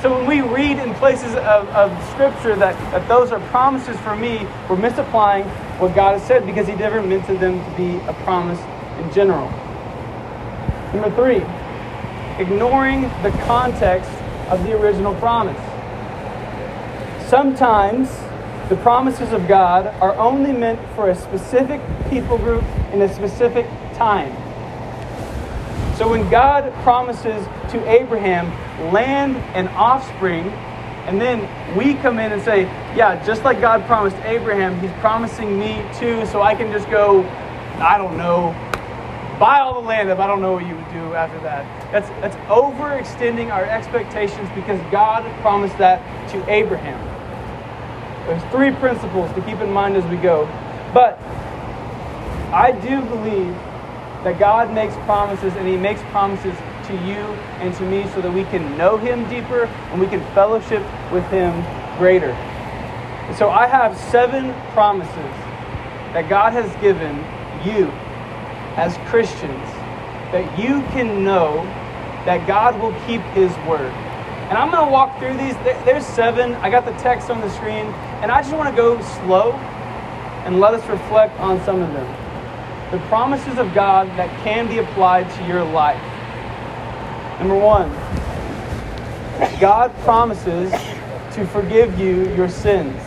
So 0.02 0.16
when 0.16 0.26
we 0.26 0.40
read 0.40 0.78
in 0.78 0.94
places 0.94 1.34
of, 1.34 1.68
of 1.68 2.10
Scripture 2.12 2.56
that, 2.56 2.74
that 2.90 3.06
those 3.06 3.32
are 3.32 3.40
promises 3.48 3.98
for 4.00 4.16
me, 4.16 4.46
we're 4.68 4.76
misapplying 4.76 5.44
what 5.78 5.94
God 5.94 6.18
has 6.18 6.26
said 6.26 6.46
because 6.46 6.66
He 6.66 6.74
never 6.74 7.02
meant 7.02 7.26
them 7.26 7.62
to 7.62 7.76
be 7.76 7.96
a 8.06 8.14
promise 8.24 8.58
in 8.98 9.12
general. 9.12 9.50
Number 10.94 11.10
three, 11.14 11.44
ignoring 12.42 13.02
the 13.22 13.30
context 13.44 14.10
of 14.48 14.64
the 14.64 14.72
original 14.80 15.14
promise. 15.16 15.60
Sometimes 17.28 18.08
the 18.70 18.76
promises 18.76 19.32
of 19.32 19.46
God 19.46 19.86
are 20.00 20.16
only 20.16 20.52
meant 20.52 20.80
for 20.94 21.10
a 21.10 21.14
specific 21.14 21.82
people 22.08 22.38
group 22.38 22.64
in 22.94 23.02
a 23.02 23.14
specific 23.14 23.66
time. 23.96 24.34
So 26.00 26.08
when 26.08 26.30
God 26.30 26.72
promises 26.82 27.44
to 27.72 27.86
Abraham 27.86 28.46
land 28.90 29.36
and 29.54 29.68
offspring, 29.68 30.48
and 31.04 31.20
then 31.20 31.46
we 31.76 31.92
come 31.96 32.18
in 32.18 32.32
and 32.32 32.40
say, 32.40 32.62
yeah, 32.96 33.22
just 33.26 33.44
like 33.44 33.60
God 33.60 33.84
promised 33.84 34.16
Abraham, 34.24 34.80
he's 34.80 34.92
promising 34.92 35.58
me 35.58 35.84
too, 35.98 36.24
so 36.24 36.40
I 36.40 36.54
can 36.54 36.72
just 36.72 36.88
go, 36.88 37.22
I 37.80 37.98
don't 37.98 38.16
know, 38.16 38.52
buy 39.38 39.60
all 39.60 39.82
the 39.82 39.86
land 39.86 40.08
if 40.08 40.18
I 40.18 40.26
don't 40.26 40.40
know 40.40 40.54
what 40.54 40.64
you 40.64 40.74
would 40.74 40.90
do 40.90 41.12
after 41.12 41.38
that. 41.40 41.92
That's, 41.92 42.08
that's 42.22 42.36
overextending 42.48 43.52
our 43.52 43.66
expectations 43.66 44.48
because 44.54 44.80
God 44.90 45.22
promised 45.42 45.76
that 45.76 46.00
to 46.30 46.50
Abraham. 46.50 46.98
There's 48.26 48.42
three 48.50 48.70
principles 48.80 49.30
to 49.34 49.42
keep 49.42 49.58
in 49.58 49.70
mind 49.70 49.98
as 49.98 50.04
we 50.06 50.16
go. 50.16 50.46
But 50.94 51.18
I 52.54 52.72
do 52.72 53.02
believe 53.02 53.54
that 54.24 54.38
God 54.38 54.72
makes 54.72 54.94
promises 55.06 55.54
and 55.56 55.66
He 55.66 55.76
makes 55.76 56.02
promises 56.11 56.54
to 56.87 56.92
you 57.06 57.22
and 57.61 57.74
to 57.76 57.83
me 57.85 58.06
so 58.14 58.20
that 58.20 58.33
we 58.33 58.44
can 58.44 58.76
know 58.76 58.96
Him 58.96 59.28
deeper 59.28 59.64
and 59.64 60.00
we 60.00 60.06
can 60.06 60.20
fellowship 60.35 60.83
with 61.11 61.24
Him 61.30 61.52
greater. 61.98 62.33
So 63.37 63.48
I 63.48 63.66
have 63.66 63.96
seven 63.96 64.52
promises 64.72 65.14
that 66.12 66.28
God 66.28 66.52
has 66.52 66.70
given 66.83 67.16
you 67.64 67.87
as 68.76 68.96
Christians 69.09 69.66
that 70.33 70.59
you 70.59 70.83
can 70.92 71.24
know 71.24 71.62
that 72.26 72.46
God 72.46 72.78
will 72.80 72.92
keep 73.06 73.20
His 73.33 73.50
word. 73.66 73.92
And 74.50 74.59
I'm 74.59 74.70
going 74.70 74.85
to 74.85 74.90
walk 74.90 75.18
through 75.18 75.37
these. 75.37 75.54
There's 75.85 76.04
seven. 76.04 76.54
I 76.54 76.70
got 76.70 76.85
the 76.85 76.92
text 76.98 77.30
on 77.30 77.40
the 77.40 77.50
screen. 77.50 77.87
And 78.20 78.30
I 78.30 78.42
just 78.42 78.52
want 78.52 78.68
to 78.68 78.76
go 78.76 79.00
slow 79.22 79.52
and 80.44 80.59
let 80.59 80.74
us 80.74 80.87
reflect 80.88 81.38
on 81.38 81.64
some 81.64 81.80
of 81.80 81.92
them 81.92 82.19
the 82.90 82.98
promises 83.07 83.57
of 83.59 83.72
God 83.72 84.09
that 84.18 84.29
can 84.42 84.66
be 84.66 84.79
applied 84.79 85.31
to 85.37 85.46
your 85.46 85.62
life. 85.62 86.03
Number 87.38 87.57
one, 87.57 87.88
God 89.61 89.94
promises 90.00 90.72
to 91.35 91.46
forgive 91.46 91.98
you 92.00 92.35
your 92.35 92.48
sins. 92.48 93.00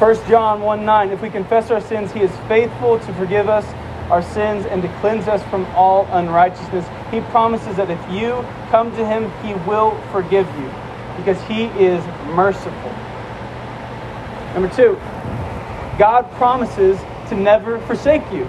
1 0.00 0.28
John 0.28 0.62
1 0.62 0.84
9, 0.84 1.10
if 1.10 1.20
we 1.20 1.28
confess 1.28 1.70
our 1.70 1.80
sins, 1.80 2.12
he 2.12 2.20
is 2.20 2.30
faithful 2.48 2.98
to 2.98 3.12
forgive 3.14 3.48
us 3.48 3.66
our 4.10 4.22
sins 4.22 4.64
and 4.66 4.80
to 4.80 4.88
cleanse 5.00 5.28
us 5.28 5.42
from 5.50 5.66
all 5.74 6.06
unrighteousness. 6.06 6.86
He 7.10 7.20
promises 7.30 7.76
that 7.76 7.90
if 7.90 8.00
you 8.10 8.42
come 8.70 8.90
to 8.92 9.04
him, 9.06 9.30
he 9.42 9.52
will 9.68 10.00
forgive 10.12 10.46
you 10.58 10.72
because 11.18 11.40
he 11.42 11.64
is 11.84 12.02
merciful. 12.34 12.90
Number 14.54 14.74
two, 14.74 14.94
God 15.98 16.30
promises 16.32 16.98
to 17.28 17.36
never 17.36 17.80
forsake 17.80 18.22
you, 18.32 18.44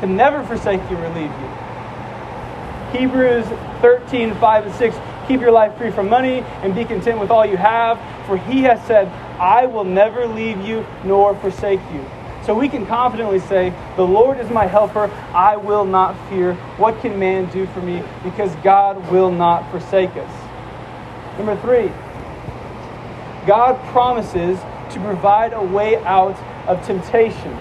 to 0.00 0.06
never 0.06 0.44
forsake 0.44 0.80
you 0.90 0.96
or 0.96 1.08
leave 1.10 1.30
you. 1.30 2.98
Hebrews 2.98 3.46
13, 3.80 4.34
5 4.34 4.66
and 4.66 4.74
6. 4.74 4.96
Keep 5.28 5.40
your 5.40 5.52
life 5.52 5.76
free 5.78 5.90
from 5.90 6.08
money 6.08 6.40
and 6.62 6.74
be 6.74 6.84
content 6.84 7.18
with 7.18 7.30
all 7.30 7.46
you 7.46 7.56
have, 7.56 7.98
for 8.26 8.36
he 8.36 8.62
has 8.62 8.84
said, 8.86 9.08
I 9.40 9.66
will 9.66 9.84
never 9.84 10.26
leave 10.26 10.60
you 10.60 10.84
nor 11.04 11.34
forsake 11.36 11.80
you. 11.92 12.04
So 12.44 12.58
we 12.58 12.68
can 12.68 12.86
confidently 12.86 13.38
say, 13.38 13.72
The 13.96 14.06
Lord 14.06 14.40
is 14.40 14.50
my 14.50 14.66
helper. 14.66 15.10
I 15.32 15.56
will 15.56 15.84
not 15.84 16.16
fear. 16.28 16.54
What 16.76 17.00
can 17.00 17.18
man 17.18 17.50
do 17.52 17.66
for 17.68 17.80
me? 17.80 18.02
Because 18.24 18.54
God 18.56 19.10
will 19.10 19.30
not 19.30 19.70
forsake 19.70 20.10
us. 20.16 21.38
Number 21.38 21.56
three, 21.60 21.88
God 23.46 23.80
promises 23.90 24.58
to 24.92 25.00
provide 25.00 25.52
a 25.52 25.62
way 25.62 25.96
out 26.04 26.36
of 26.66 26.84
temptation. 26.84 27.56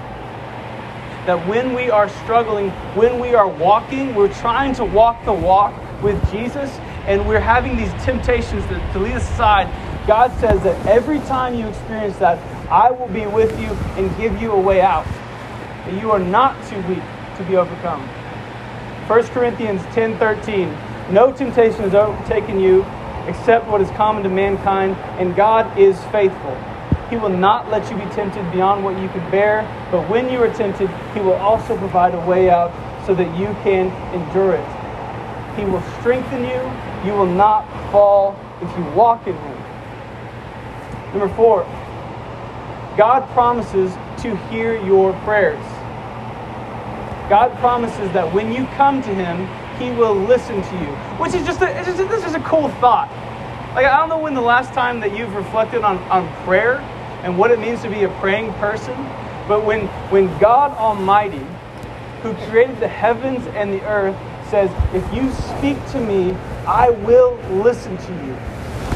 That 1.26 1.48
when 1.48 1.74
we 1.74 1.90
are 1.90 2.10
struggling, 2.10 2.70
when 2.96 3.20
we 3.20 3.36
are 3.36 3.48
walking, 3.48 4.16
we're 4.16 4.34
trying 4.34 4.74
to 4.76 4.86
walk 4.86 5.24
the 5.26 5.34
walk 5.34 5.74
with 6.02 6.20
Jesus, 6.32 6.70
and 7.06 7.28
we're 7.28 7.40
having 7.40 7.78
these 7.78 7.92
temptations 8.04 8.66
to, 8.66 9.00
lead 9.00 9.14
us 9.14 9.30
aside. 9.32 9.68
God 10.08 10.32
says 10.40 10.62
that 10.64 10.86
every 10.88 11.20
time 11.20 11.54
you 11.54 11.68
experience 11.68 12.18
that, 12.18 12.40
I 12.72 12.90
will 12.90 13.08
be 13.08 13.28
with 13.28 13.52
you 13.60 13.68
and 14.02 14.16
give 14.18 14.42
you 14.42 14.52
a 14.52 14.60
way 14.60 14.82
out. 14.82 15.06
That 15.86 16.02
you 16.02 16.12
are 16.12 16.20
not 16.20 16.56
too 16.68 16.82
weak 16.88 17.04
to 17.38 17.44
be 17.48 17.56
overcome. 17.56 18.02
1 19.08 19.24
Corinthians 19.28 19.82
10 19.94 20.18
13. 20.18 20.76
No 21.12 21.32
temptation 21.34 21.82
has 21.82 21.94
overtaken 21.94 22.60
you 22.60 22.86
except 23.28 23.68
what 23.68 23.82
is 23.82 23.90
common 23.92 24.24
to 24.24 24.30
mankind, 24.30 24.96
and 25.20 25.36
God 25.36 25.78
is 25.78 26.02
faithful. 26.06 26.58
He 27.12 27.18
will 27.18 27.28
not 27.28 27.70
let 27.70 27.92
you 27.92 27.98
be 27.98 28.10
tempted 28.16 28.50
beyond 28.54 28.86
what 28.86 28.98
you 28.98 29.10
can 29.10 29.30
bear, 29.30 29.64
but 29.92 30.10
when 30.10 30.30
you 30.30 30.42
are 30.42 30.54
tempted, 30.54 30.90
He 31.14 31.20
will 31.20 31.34
also 31.34 31.78
provide 31.78 32.16
a 32.16 32.26
way 32.26 32.50
out 32.50 32.72
so 33.06 33.14
that 33.14 33.38
you 33.38 33.48
can 33.66 33.92
endure 34.16 34.54
it. 34.56 35.60
He 35.60 35.66
will 35.66 35.82
strengthen 36.00 36.46
you. 36.46 36.62
You 37.06 37.12
will 37.12 37.26
not 37.26 37.68
fall 37.92 38.40
if 38.62 38.78
you 38.78 38.86
walk 38.94 39.28
in 39.28 39.36
Him. 39.36 39.58
Number 41.12 41.28
four, 41.36 41.64
God 42.96 43.28
promises 43.34 43.92
to 44.22 44.38
hear 44.48 44.82
your 44.82 45.12
prayers. 45.26 45.62
God 47.28 47.54
promises 47.60 48.10
that 48.14 48.34
when 48.34 48.54
you 48.54 48.66
come 48.78 49.02
to 49.02 49.14
Him, 49.14 49.48
He 49.78 49.92
will 49.92 50.16
listen 50.16 50.62
to 50.62 50.76
you, 50.76 50.96
which 51.20 51.34
is 51.34 51.46
just 51.46 51.62
a, 51.62 51.66
just 51.84 52.00
a, 52.00 52.06
this 52.06 52.24
is 52.24 52.36
a 52.36 52.40
cool 52.40 52.70
thought. 52.80 53.10
Like 53.76 53.86
I 53.86 53.98
don't 53.98 54.08
know 54.08 54.20
when 54.20 54.34
the 54.34 54.40
last 54.40 54.74
time 54.74 55.02
that 55.02 55.18
you've 55.18 55.36
reflected 55.36 55.84
on, 55.84 55.98
on 56.10 56.34
prayer 56.46 56.80
and 57.24 57.38
what 57.38 57.52
it 57.52 57.60
means 57.60 57.82
to 57.84 57.90
be 57.90 58.04
a 58.04 58.10
praying 58.20 58.54
person, 58.54 58.96
but 59.48 59.64
when 59.66 59.88
when 60.10 60.28
God 60.40 60.72
Almighty, 60.78 61.46
who 62.24 62.34
created 62.50 62.80
the 62.80 62.88
heavens 62.88 63.46
and 63.56 63.74
the 63.74 63.84
earth, 63.86 64.16
says, 64.50 64.70
"If 64.94 65.14
you 65.14 65.32
speak 65.32 65.78
to 65.92 66.00
me, 66.00 66.36
I 66.68 66.90
will 66.90 67.38
listen 67.50 67.98
to 67.98 68.14
you." 68.26 68.36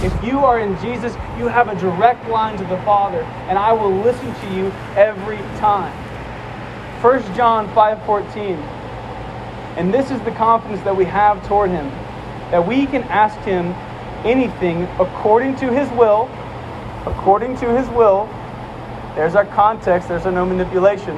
If 0.04 0.24
you 0.24 0.40
are 0.46 0.60
in 0.60 0.78
Jesus, 0.80 1.16
you 1.38 1.48
have 1.48 1.70
a 1.70 1.76
direct 1.76 2.28
line 2.30 2.58
to 2.58 2.64
the 2.66 2.78
Father, 2.80 3.26
and 3.50 3.58
I 3.58 3.74
will 3.74 3.92
listen 3.92 4.34
to 4.34 4.48
you 4.54 4.72
every 4.96 5.40
time. 5.60 5.94
1 7.02 7.24
John 7.36 7.68
5:14. 7.70 8.58
And 9.78 9.94
this 9.94 10.12
is 10.12 10.20
the 10.22 10.32
confidence 10.32 10.82
that 10.84 10.96
we 10.96 11.06
have 11.06 11.46
toward 11.48 11.70
him, 11.70 11.92
that 12.52 12.66
we 12.66 12.86
can 12.86 13.04
ask 13.04 13.38
him 13.40 13.76
anything 14.24 14.88
according 15.00 15.56
to 15.58 15.72
his 15.72 15.90
will, 15.92 16.30
according 17.06 17.58
to 17.58 17.76
his 17.76 17.88
will. 17.90 18.28
There's 19.16 19.36
our 19.36 19.46
context, 19.46 20.10
there's 20.10 20.26
our 20.26 20.32
no 20.32 20.46
manipulation. 20.46 21.16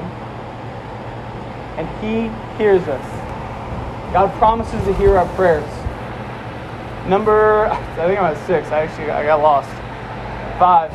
And 1.78 1.88
he 2.02 2.28
hears 2.56 2.82
us. 2.88 3.04
God 4.12 4.32
promises 4.38 4.82
to 4.84 4.94
hear 4.94 5.16
our 5.16 5.26
prayers. 5.34 5.68
Number, 7.08 7.66
I 7.66 8.06
think 8.06 8.18
I'm 8.18 8.34
at 8.34 8.46
six. 8.46 8.68
I 8.68 8.80
actually 8.80 9.10
I 9.10 9.24
got 9.24 9.40
lost. 9.40 9.70
Five. 10.58 10.92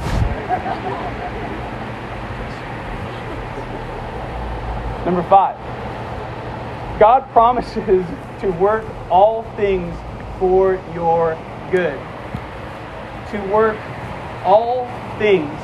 Number 5.05 5.23
five, 5.23 5.57
God 6.99 7.27
promises 7.31 8.05
to 8.39 8.51
work 8.59 8.85
all 9.09 9.43
things 9.55 9.93
for 10.39 10.75
your 10.93 11.37
good. 11.71 11.99
To 13.31 13.51
work 13.51 13.77
all 14.43 14.85
things. 15.17 15.59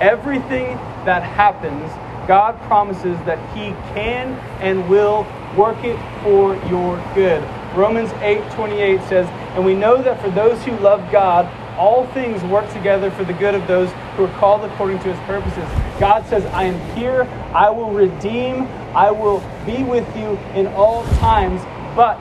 Everything 0.00 0.76
that 1.04 1.22
happens, 1.22 1.90
God 2.26 2.60
promises 2.62 3.18
that 3.26 3.38
He 3.56 3.70
can 3.94 4.34
and 4.60 4.88
will 4.88 5.26
work 5.56 5.82
it 5.84 5.98
for 6.22 6.54
your 6.68 6.96
good. 7.14 7.42
Romans 7.76 8.10
8 8.20 8.50
28 8.52 9.00
says, 9.08 9.26
And 9.54 9.64
we 9.64 9.74
know 9.74 10.02
that 10.02 10.20
for 10.20 10.30
those 10.30 10.62
who 10.64 10.76
love 10.78 11.10
God, 11.12 11.46
all 11.78 12.06
things 12.08 12.42
work 12.44 12.70
together 12.72 13.10
for 13.10 13.24
the 13.24 13.32
good 13.32 13.54
of 13.54 13.66
those 13.66 13.90
who 14.16 14.24
are 14.24 14.38
called 14.38 14.64
according 14.70 14.98
to 14.98 15.14
his 15.14 15.18
purposes. 15.26 15.64
God 15.98 16.26
says, 16.26 16.44
I 16.46 16.64
am 16.64 16.96
here, 16.96 17.22
I 17.54 17.70
will 17.70 17.90
redeem, 17.90 18.66
I 18.94 19.10
will 19.10 19.40
be 19.64 19.82
with 19.82 20.06
you 20.16 20.36
in 20.54 20.66
all 20.68 21.04
times, 21.16 21.62
but 21.96 22.20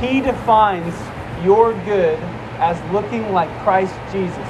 he 0.00 0.20
defines 0.20 0.94
your 1.44 1.72
good 1.84 2.18
as 2.62 2.80
looking 2.92 3.32
like 3.32 3.50
Christ 3.64 3.94
Jesus. 4.12 4.48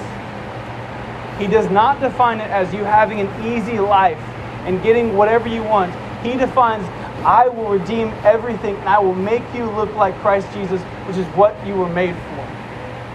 He 1.39 1.47
does 1.47 1.71
not 1.71 1.99
define 1.99 2.41
it 2.41 2.51
as 2.51 2.73
you 2.75 2.85
having 2.85 3.21
an 3.21 3.47
easy 3.47 3.79
life 3.79 4.19
and 4.67 4.83
getting 4.83 5.17
whatever 5.17 5.49
you 5.49 5.63
want. 5.63 5.95
He 6.23 6.37
defines, 6.37 6.85
I 7.25 7.49
will 7.49 7.71
redeem 7.71 8.09
everything 8.23 8.77
and 8.77 8.89
I 8.89 8.99
will 8.99 9.15
make 9.15 9.43
you 9.55 9.65
look 9.65 9.95
like 9.95 10.15
Christ 10.17 10.47
Jesus, 10.53 10.83
which 11.09 11.17
is 11.17 11.27
what 11.29 11.57
you 11.67 11.75
were 11.75 11.89
made 11.89 12.15
for. 12.15 12.45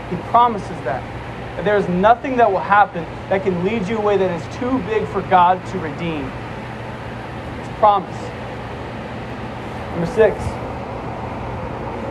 He 0.10 0.16
promises 0.32 0.78
that. 0.84 1.04
there 1.64 1.78
is 1.78 1.88
nothing 1.88 2.36
that 2.38 2.52
will 2.52 2.60
happen 2.60 3.04
that 3.30 3.44
can 3.44 3.64
lead 3.64 3.88
you 3.88 4.00
away 4.00 4.18
that 4.18 4.32
is 4.32 4.58
too 4.58 4.80
big 4.90 5.08
for 5.10 5.22
God 5.30 5.64
to 5.68 5.78
redeem. 5.78 6.26
It's 7.60 7.70
promise. 7.78 8.20
Number 9.92 10.08
six, 10.08 10.36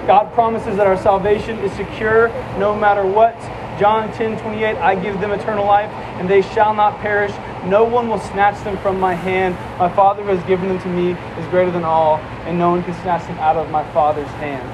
God 0.06 0.32
promises 0.34 0.76
that 0.76 0.86
our 0.86 0.96
salvation 0.96 1.58
is 1.58 1.72
secure 1.72 2.28
no 2.58 2.76
matter 2.76 3.04
what. 3.04 3.34
John 3.80 4.10
10 4.12 4.40
28, 4.40 4.76
I 4.76 4.94
give 4.94 5.20
them 5.20 5.32
eternal 5.32 5.66
life, 5.66 5.90
and 6.18 6.30
they 6.30 6.42
shall 6.42 6.74
not 6.74 6.98
perish. 7.00 7.32
No 7.64 7.84
one 7.84 8.08
will 8.08 8.20
snatch 8.20 8.62
them 8.64 8.78
from 8.78 8.98
my 8.98 9.14
hand. 9.14 9.54
My 9.78 9.92
Father 9.94 10.22
who 10.22 10.28
has 10.28 10.42
given 10.46 10.68
them 10.68 10.80
to 10.80 10.88
me 10.88 11.10
is 11.10 11.46
greater 11.48 11.70
than 11.70 11.84
all, 11.84 12.16
and 12.46 12.58
no 12.58 12.70
one 12.70 12.82
can 12.84 12.94
snatch 13.02 13.26
them 13.26 13.38
out 13.38 13.56
of 13.56 13.70
my 13.70 13.84
Father's 13.92 14.30
hand 14.38 14.66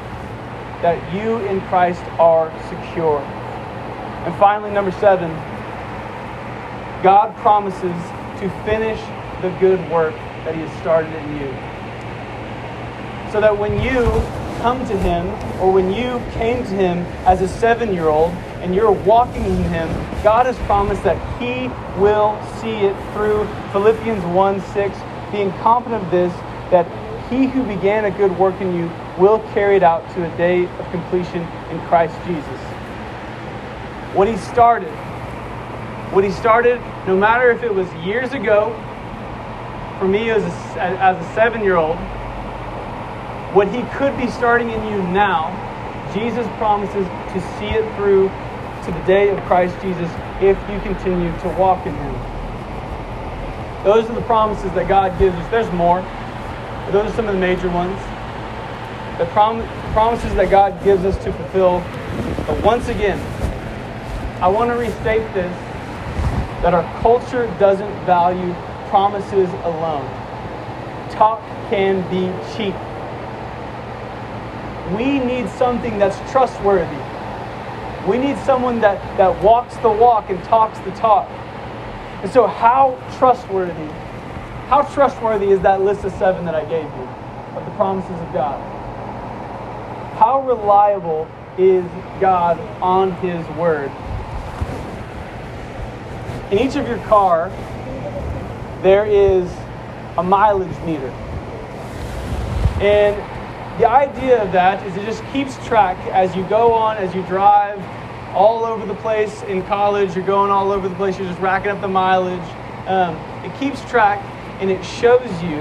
that 0.83 0.99
you 1.15 1.39
in 1.47 1.61
Christ 1.63 2.03
are 2.19 2.51
secure. 2.69 3.21
And 3.21 4.35
finally, 4.37 4.71
number 4.71 4.91
seven, 4.93 5.31
God 7.03 7.35
promises 7.37 7.97
to 8.41 8.51
finish 8.65 9.01
the 9.41 9.51
good 9.61 9.81
work 9.91 10.15
that 10.45 10.55
He 10.55 10.61
has 10.61 10.81
started 10.81 11.13
in 11.15 11.41
you. 11.41 11.49
So 13.33 13.41
that 13.41 13.57
when 13.57 13.81
you 13.81 14.05
come 14.63 14.87
to 14.87 14.97
Him, 14.97 15.27
or 15.61 15.73
when 15.73 15.93
you 15.93 16.23
came 16.35 16.63
to 16.65 16.71
Him 16.71 16.99
as 17.27 17.43
a 17.43 17.49
seven 17.49 17.93
year 17.93 18.07
old 18.07 18.31
and 18.63 18.73
you're 18.73 18.93
walking 18.93 19.45
in 19.45 19.57
Him, 19.65 19.89
God 20.23 20.47
has 20.47 20.57
promised 20.61 21.03
that 21.03 21.19
He 21.41 21.67
will 22.01 22.41
see 22.61 22.87
it 22.87 22.97
through. 23.13 23.45
Philippians 23.73 24.25
1 24.25 24.61
6, 24.73 24.99
being 25.33 25.51
confident 25.59 26.05
of 26.05 26.11
this, 26.13 26.33
that 26.71 26.87
He 27.29 27.47
who 27.47 27.65
began 27.65 28.05
a 28.05 28.11
good 28.13 28.39
work 28.39 28.61
in 28.61 28.73
you 28.77 28.89
will 29.19 29.41
carry 29.53 29.75
it 29.75 29.83
out 29.83 30.09
to 30.15 30.33
a 30.33 30.37
day 30.37 30.67
of 30.67 30.91
completion 30.93 31.43
in 31.71 31.81
Christ 31.89 32.15
Jesus. 32.25 32.61
What 34.15 34.29
he 34.29 34.37
started, 34.37 34.93
what 36.13 36.23
he 36.23 36.31
started, 36.31 36.81
no 37.09 37.17
matter 37.17 37.51
if 37.51 37.65
it 37.65 37.75
was 37.75 37.93
years 38.05 38.33
ago, 38.33 38.71
for 39.99 40.07
me 40.07 40.31
as 40.31 40.43
a, 40.45 40.81
as 40.81 41.27
a 41.27 41.35
seven 41.35 41.63
year 41.65 41.77
old, 41.77 41.97
what 43.55 43.69
he 43.69 43.83
could 43.97 44.17
be 44.17 44.29
starting 44.29 44.71
in 44.71 44.83
you 44.87 45.03
now, 45.13 45.51
Jesus 46.15 46.47
promises 46.59 47.07
to 47.33 47.41
see 47.59 47.71
it 47.71 47.85
through 47.97 48.29
to 48.85 48.91
the 48.91 49.05
day 49.07 49.29
of 49.29 49.39
Christ 49.45 49.75
Jesus 49.81 50.11
if 50.41 50.59
you 50.71 50.81
continue 50.81 51.31
to 51.41 51.49
walk 51.59 51.87
in 51.87 51.95
him. 51.95 52.15
Those 53.85 54.09
are 54.09 54.15
the 54.15 54.23
promises 54.23 54.73
that 54.73 54.89
God 54.89 55.19
gives 55.19 55.37
us. 55.37 55.51
There's 55.51 55.73
more, 55.73 56.01
but 56.01 56.91
those 56.93 57.11
are 57.11 57.15
some 57.15 57.29
of 57.29 57.35
the 57.35 57.41
major 57.41 57.69
ones 57.69 57.99
the 59.19 59.27
prom- 59.27 59.67
promises 59.93 60.35
that 60.35 60.51
God 60.51 60.83
gives 60.83 61.05
us 61.05 61.17
to 61.25 61.33
fulfill. 61.33 61.81
But 62.47 62.63
once 62.65 62.89
again, 62.89 63.19
I 64.43 64.49
want 64.49 64.71
to 64.71 64.77
restate 64.77 65.23
this 65.35 65.55
that 66.63 66.75
our 66.75 67.03
culture 67.03 67.47
doesn't 67.59 67.93
value 68.05 68.55
promises 68.89 69.49
alone. 69.65 70.07
Talk 71.11 71.41
can 71.69 72.03
be 72.11 72.33
cheap. 72.57 72.75
We 74.91 75.19
need 75.19 75.49
something 75.51 75.99
that's 75.99 76.19
trustworthy. 76.33 77.01
We 78.09 78.19
need 78.19 78.37
someone 78.39 78.81
that, 78.81 79.01
that 79.17 79.43
walks 79.43 79.77
the 79.77 79.89
walk 79.89 80.29
and 80.29 80.43
talks 80.45 80.79
the 80.81 80.91
talk. 80.93 81.29
And 82.23 82.31
so, 82.31 82.47
how 82.47 82.99
trustworthy, 83.19 83.93
how 84.69 84.83
trustworthy 84.83 85.51
is 85.51 85.61
that 85.61 85.83
list 85.83 86.05
of 86.05 86.13
seven 86.15 86.45
that 86.45 86.55
I 86.55 86.65
gave 86.65 86.85
you 86.85 87.09
of 87.57 87.65
the 87.65 87.71
promises 87.73 88.11
of 88.11 88.33
God? 88.33 88.61
How 90.19 90.43
reliable 90.47 91.29
is 91.59 91.85
God 92.21 92.59
on 92.83 93.13
His 93.17 93.47
Word? 93.57 93.91
In 96.51 96.59
each 96.59 96.77
of 96.77 96.87
your 96.87 96.99
car, 97.07 97.51
there 98.83 99.07
is 99.07 99.51
a 100.19 100.23
mileage 100.23 100.77
meter. 100.85 101.09
And 102.81 103.17
the 103.79 103.89
idea 103.89 104.43
of 104.43 104.53
that 104.53 104.87
is 104.87 104.97
it 104.97 105.05
just 105.05 105.25
keeps 105.33 105.57
track 105.67 105.97
as 106.09 106.37
you 106.37 106.47
go 106.49 106.73
on, 106.73 106.99
as 106.99 107.15
you 107.15 107.23
drive, 107.23 107.83
all 108.35 108.65
over 108.65 108.85
the 108.87 108.95
place 108.97 109.43
in 109.45 109.63
college, 109.65 110.15
you're 110.15 110.27
going 110.27 110.51
all 110.51 110.73
over 110.73 110.89
the 110.89 110.95
place, 110.95 111.19
you're 111.19 111.29
just 111.29 111.41
racking 111.41 111.71
up 111.71 111.81
the 111.81 111.89
mileage. 111.89 112.41
Um, 112.87 113.17
it 113.45 113.59
keeps 113.59 113.83
track 113.89 114.23
and 114.61 114.71
it 114.71 114.83
shows 114.85 115.43
you 115.43 115.61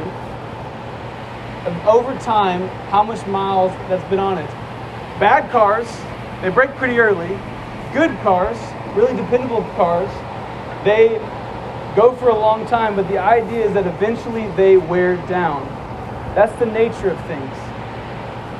over 1.87 2.17
time 2.19 2.67
how 2.89 3.03
much 3.03 3.25
miles 3.27 3.71
that's 3.87 4.07
been 4.09 4.19
on 4.19 4.37
it. 4.37 4.49
Bad 5.19 5.49
cars, 5.51 5.87
they 6.41 6.49
break 6.49 6.71
pretty 6.71 6.99
early. 6.99 7.39
Good 7.93 8.11
cars, 8.23 8.57
really 8.95 9.15
dependable 9.15 9.63
cars, 9.75 10.09
they 10.83 11.19
go 11.95 12.15
for 12.15 12.29
a 12.29 12.37
long 12.37 12.65
time, 12.65 12.95
but 12.95 13.07
the 13.07 13.17
idea 13.17 13.65
is 13.65 13.73
that 13.73 13.85
eventually 13.85 14.49
they 14.55 14.77
wear 14.77 15.15
down. 15.27 15.65
That's 16.35 16.57
the 16.59 16.65
nature 16.65 17.09
of 17.09 17.25
things. 17.27 17.70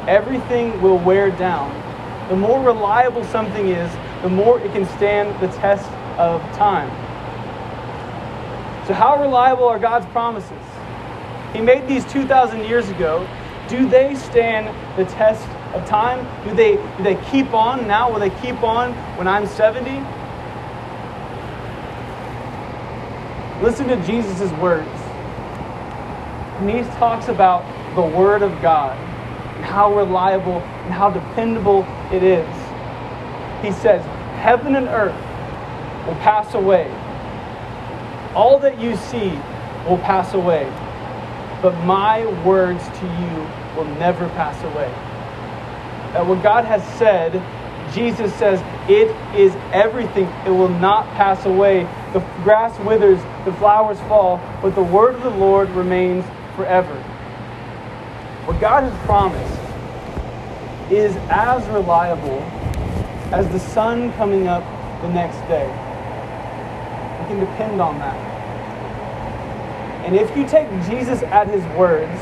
Everything 0.07 0.81
will 0.81 0.97
wear 0.97 1.29
down. 1.31 1.69
The 2.29 2.35
more 2.35 2.63
reliable 2.63 3.23
something 3.25 3.67
is, 3.67 3.91
the 4.23 4.29
more 4.29 4.59
it 4.59 4.71
can 4.73 4.85
stand 4.97 5.39
the 5.41 5.47
test 5.57 5.89
of 6.17 6.41
time. 6.55 6.89
So, 8.87 8.93
how 8.93 9.21
reliable 9.21 9.67
are 9.67 9.77
God's 9.77 10.07
promises? 10.07 10.51
He 11.53 11.61
made 11.61 11.87
these 11.87 12.03
2,000 12.11 12.63
years 12.63 12.89
ago. 12.89 13.27
Do 13.67 13.87
they 13.87 14.15
stand 14.15 14.67
the 14.97 15.05
test 15.11 15.47
of 15.75 15.85
time? 15.87 16.25
Do 16.47 16.55
they, 16.55 16.77
do 16.97 17.03
they 17.03 17.15
keep 17.29 17.53
on 17.53 17.87
now? 17.87 18.11
Will 18.11 18.19
they 18.19 18.29
keep 18.41 18.63
on 18.63 18.93
when 19.17 19.27
I'm 19.27 19.45
70? 19.45 19.91
Listen 23.63 23.87
to 23.87 23.97
Jesus' 24.07 24.51
words. 24.53 24.89
And 26.59 26.69
he 26.69 26.81
talks 26.97 27.27
about 27.27 27.63
the 27.95 28.01
Word 28.01 28.41
of 28.41 28.61
God 28.61 28.97
and 29.61 29.69
how 29.69 29.95
reliable 29.95 30.57
and 30.57 30.91
how 30.91 31.11
dependable 31.11 31.85
it 32.11 32.23
is. 32.23 32.47
He 33.63 33.71
says, 33.71 34.03
Heaven 34.41 34.75
and 34.75 34.87
earth 34.87 35.15
will 36.07 36.15
pass 36.15 36.55
away. 36.55 36.89
All 38.33 38.57
that 38.57 38.79
you 38.79 38.95
see 38.95 39.29
will 39.87 39.99
pass 39.99 40.33
away. 40.33 40.65
But 41.61 41.79
my 41.85 42.25
words 42.43 42.83
to 42.87 43.05
you 43.05 43.77
will 43.77 43.85
never 43.99 44.27
pass 44.29 44.59
away. 44.63 44.89
That 46.13 46.25
what 46.25 46.41
God 46.41 46.65
has 46.65 46.83
said, 46.97 47.33
Jesus 47.93 48.33
says, 48.33 48.59
it 48.89 49.15
is 49.39 49.53
everything. 49.71 50.25
It 50.47 50.49
will 50.49 50.69
not 50.69 51.05
pass 51.09 51.45
away. 51.45 51.83
The 52.13 52.19
grass 52.43 52.77
withers, 52.79 53.19
the 53.45 53.53
flowers 53.53 53.99
fall, 54.01 54.41
but 54.63 54.73
the 54.73 54.81
word 54.81 55.13
of 55.13 55.21
the 55.21 55.29
Lord 55.29 55.69
remains 55.69 56.25
forever. 56.55 57.10
What 58.45 58.59
God 58.59 58.83
has 58.83 59.05
promised 59.05 59.61
is 60.91 61.15
as 61.29 61.65
reliable 61.69 62.41
as 63.33 63.47
the 63.49 63.59
sun 63.59 64.11
coming 64.13 64.47
up 64.47 64.63
the 65.01 65.09
next 65.09 65.37
day. 65.47 65.67
We 67.21 67.27
can 67.27 67.39
depend 67.39 67.79
on 67.81 67.97
that. 67.99 68.17
And 70.05 70.15
if 70.15 70.35
you 70.35 70.47
take 70.47 70.67
Jesus 70.89 71.21
at 71.23 71.47
his 71.47 71.63
words, 71.77 72.19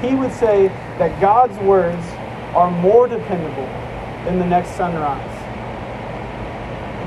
he 0.00 0.14
would 0.14 0.32
say 0.32 0.68
that 0.98 1.20
God's 1.20 1.56
words 1.58 2.04
are 2.54 2.70
more 2.70 3.06
dependable 3.06 3.66
than 4.24 4.38
the 4.38 4.46
next 4.46 4.70
sunrise 4.76 5.38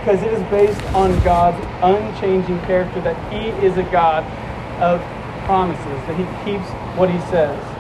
because 0.02 0.24
it 0.24 0.34
is 0.34 0.42
based 0.50 0.82
on 0.96 1.12
God's 1.24 1.64
unchanging 1.84 2.60
character 2.62 3.00
that 3.02 3.16
He 3.32 3.50
is 3.64 3.78
a 3.78 3.84
God 3.92 4.24
of 4.82 5.00
promises, 5.46 5.86
that 6.08 6.18
He 6.18 6.26
keeps 6.44 6.68
what 6.98 7.08
He 7.08 7.20
says. 7.30 7.71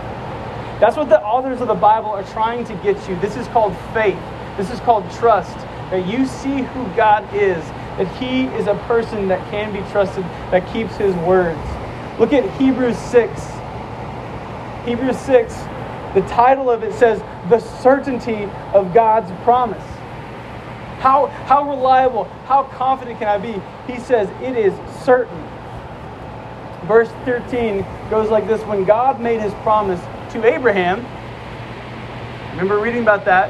That's 0.81 0.97
what 0.97 1.09
the 1.09 1.21
authors 1.21 1.61
of 1.61 1.67
the 1.67 1.75
Bible 1.75 2.09
are 2.09 2.23
trying 2.23 2.65
to 2.65 2.73
get 2.77 3.07
you. 3.07 3.15
This 3.19 3.37
is 3.37 3.47
called 3.49 3.77
faith. 3.93 4.17
This 4.57 4.71
is 4.71 4.79
called 4.79 5.09
trust. 5.11 5.55
That 5.91 6.07
you 6.07 6.25
see 6.25 6.63
who 6.63 6.87
God 6.95 7.23
is, 7.35 7.63
that 7.99 8.07
He 8.17 8.45
is 8.57 8.65
a 8.65 8.73
person 8.87 9.27
that 9.27 9.47
can 9.51 9.71
be 9.71 9.87
trusted, 9.91 10.23
that 10.49 10.67
keeps 10.73 10.95
His 10.95 11.13
words. 11.17 11.59
Look 12.19 12.33
at 12.33 12.49
Hebrews 12.59 12.97
6. 12.97 13.29
Hebrews 14.85 15.19
6, 15.19 15.53
the 16.15 16.25
title 16.27 16.71
of 16.71 16.81
it 16.81 16.95
says, 16.95 17.19
The 17.51 17.59
Certainty 17.59 18.45
of 18.73 18.91
God's 18.91 19.29
Promise. 19.43 19.83
How, 20.97 21.27
how 21.45 21.69
reliable, 21.69 22.23
how 22.45 22.63
confident 22.63 23.19
can 23.19 23.27
I 23.27 23.37
be? 23.37 23.61
He 23.85 23.99
says, 23.99 24.27
It 24.41 24.57
is 24.57 24.73
certain. 25.03 25.47
Verse 26.87 27.09
13 27.25 27.85
goes 28.09 28.31
like 28.31 28.47
this 28.47 28.63
When 28.63 28.83
God 28.83 29.21
made 29.21 29.41
his 29.41 29.53
promise 29.61 30.01
to 30.31 30.45
Abraham, 30.45 31.05
remember 32.51 32.79
reading 32.79 33.01
about 33.01 33.25
that? 33.25 33.49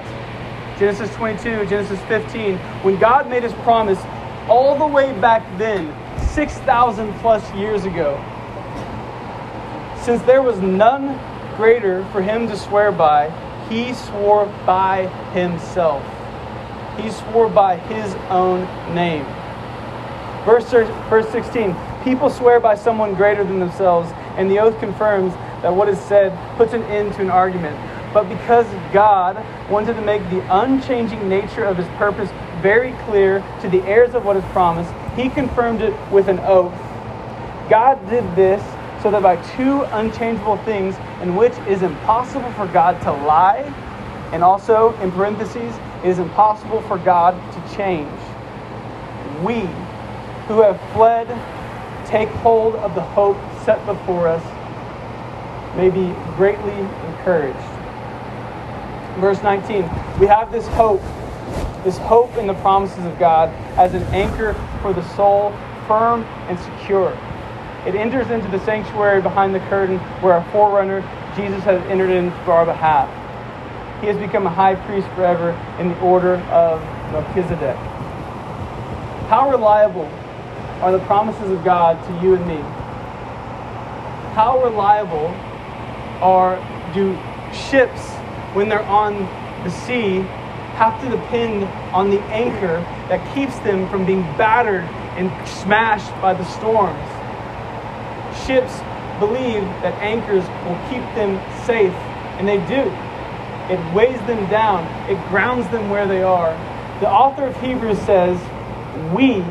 Genesis 0.80 1.14
22, 1.16 1.66
Genesis 1.68 2.00
15. 2.02 2.58
When 2.84 3.00
God 3.00 3.30
made 3.30 3.44
his 3.44 3.54
promise 3.54 4.00
all 4.48 4.78
the 4.78 4.88
way 4.88 5.12
back 5.20 5.46
then, 5.58 5.94
6,000 6.30 7.14
plus 7.20 7.54
years 7.54 7.86
ago, 7.86 8.16
since 10.04 10.22
there 10.24 10.42
was 10.42 10.60
none 10.60 11.20
greater 11.56 12.06
for 12.12 12.22
him 12.22 12.48
to 12.48 12.58
swear 12.58 12.92
by, 12.92 13.30
he 13.70 13.94
swore 13.94 14.48
by 14.66 15.08
himself 15.34 16.04
he 16.98 17.10
swore 17.10 17.50
by 17.50 17.78
his 17.78 18.14
own 18.30 18.62
name. 18.94 19.26
Verse, 20.46 20.70
verse 21.10 21.30
16 21.30 21.76
People 22.04 22.30
swear 22.30 22.60
by 22.60 22.76
someone 22.76 23.14
greater 23.14 23.44
than 23.44 23.60
themselves, 23.60 24.12
and 24.38 24.50
the 24.50 24.60
oath 24.60 24.80
confirms 24.80 25.34
that 25.62 25.74
what 25.74 25.88
is 25.88 26.00
said 26.00 26.38
puts 26.58 26.74
an 26.74 26.84
end 26.84 27.14
to 27.14 27.22
an 27.22 27.30
argument. 27.30 27.78
But 28.14 28.28
because 28.28 28.66
God 28.92 29.44
wanted 29.70 29.94
to 29.94 30.02
make 30.02 30.22
the 30.30 30.44
unchanging 30.50 31.30
nature 31.30 31.64
of 31.64 31.78
his 31.78 31.88
purpose 31.98 32.30
very 32.62 32.94
clear 33.06 33.44
to 33.62 33.70
the 33.70 33.82
heirs 33.84 34.14
of 34.14 34.26
what 34.26 34.36
is 34.36 34.44
promised, 34.46 34.92
he 35.16 35.30
confirmed 35.30 35.82
it 35.82 35.94
with 36.12 36.28
an 36.28 36.40
oath. 36.40 36.74
God 37.70 38.10
did 38.10 38.24
this 38.36 38.62
so 39.02 39.10
that 39.12 39.24
by 39.24 39.38
two 39.56 39.84
unchangeable 39.84 40.58
things 40.58 40.96
in 41.22 41.36
which 41.36 41.54
is 41.68 41.82
impossible 41.82 42.52
for 42.52 42.68
God 42.68 43.02
to 43.04 43.12
lie, 43.12 43.62
and 44.32 44.44
also 44.44 44.96
in 45.00 45.12
parentheses, 45.12 45.74
it 46.04 46.10
is 46.10 46.20
impossible 46.20 46.82
for 46.84 46.98
God 46.98 47.34
to 47.54 47.76
change. 47.76 48.12
We 49.42 49.62
who 50.48 50.62
have 50.62 50.80
fled 50.92 51.28
take 52.08 52.30
hold 52.30 52.76
of 52.76 52.94
the 52.94 53.02
hope 53.02 53.38
set 53.64 53.86
before 53.86 54.28
us 54.28 54.44
may 55.76 55.90
be 55.90 56.14
greatly 56.36 56.78
encouraged. 57.08 57.58
Verse 59.20 59.42
19, 59.44 59.84
we 60.20 60.28
have 60.28 60.52
this 60.52 60.68
hope, 60.70 61.02
this 61.84 61.98
hope 61.98 62.36
in 62.38 62.48
the 62.48 62.54
promises 62.56 63.06
of 63.06 63.18
God 63.20 63.50
as 63.78 63.94
an 63.94 64.04
anchor 64.14 64.54
for 64.82 64.94
the 64.94 65.04
soul, 65.16 65.52
firm 65.88 66.24
and 66.48 66.60
secure. 66.60 67.12
It 67.86 67.96
enters 67.96 68.30
into 68.30 68.48
the 68.50 68.64
sanctuary 68.66 69.22
behind 69.22 69.56
the 69.56 69.60
curtain 69.62 69.98
where 70.22 70.34
our 70.34 70.52
forerunner, 70.52 71.02
Jesus, 71.36 71.64
has 71.64 71.82
entered 71.90 72.12
in 72.12 72.32
for 72.46 72.52
our 72.52 72.66
behalf 72.66 73.10
he 74.02 74.08
has 74.08 74.18
become 74.18 74.48
a 74.48 74.50
high 74.50 74.74
priest 74.74 75.08
forever 75.10 75.52
in 75.80 75.90
the 75.90 76.00
order 76.00 76.38
of 76.50 76.82
Melchizedek. 77.12 77.78
How 79.30 79.50
reliable 79.52 80.08
are 80.82 80.92
the 80.92 81.00
promises 81.06 81.52
of 81.52 81.64
God 81.64 82.04
to 82.08 82.26
you 82.26 82.34
and 82.34 82.46
me? 82.48 82.58
How 84.34 84.60
reliable 84.64 85.30
are 86.22 86.58
do 86.94 87.14
ships 87.54 88.10
when 88.54 88.70
they're 88.70 88.84
on 88.84 89.14
the 89.64 89.70
sea 89.70 90.22
have 90.78 91.00
to 91.02 91.10
depend 91.10 91.64
on 91.94 92.10
the 92.10 92.20
anchor 92.32 92.80
that 93.10 93.22
keeps 93.36 93.58
them 93.60 93.88
from 93.90 94.06
being 94.06 94.22
battered 94.38 94.84
and 95.18 95.30
smashed 95.48 96.10
by 96.22 96.34
the 96.34 96.46
storms? 96.46 96.98
Ships 98.46 98.80
believe 99.20 99.64
that 99.84 99.94
anchors 100.02 100.44
will 100.66 100.80
keep 100.90 101.04
them 101.14 101.38
safe, 101.66 101.94
and 102.40 102.48
they 102.48 102.58
do. 102.66 102.90
It 103.72 103.94
weighs 103.94 104.20
them 104.26 104.50
down, 104.50 104.86
it 105.10 105.18
grounds 105.30 105.70
them 105.70 105.90
where 105.90 106.08
they 106.08 106.24
are. 106.24 106.52
The 107.00 107.10
author 107.10 107.48
of 107.48 107.62
Hebrews 107.62 108.00
says, 108.00 108.38
We 109.14 109.42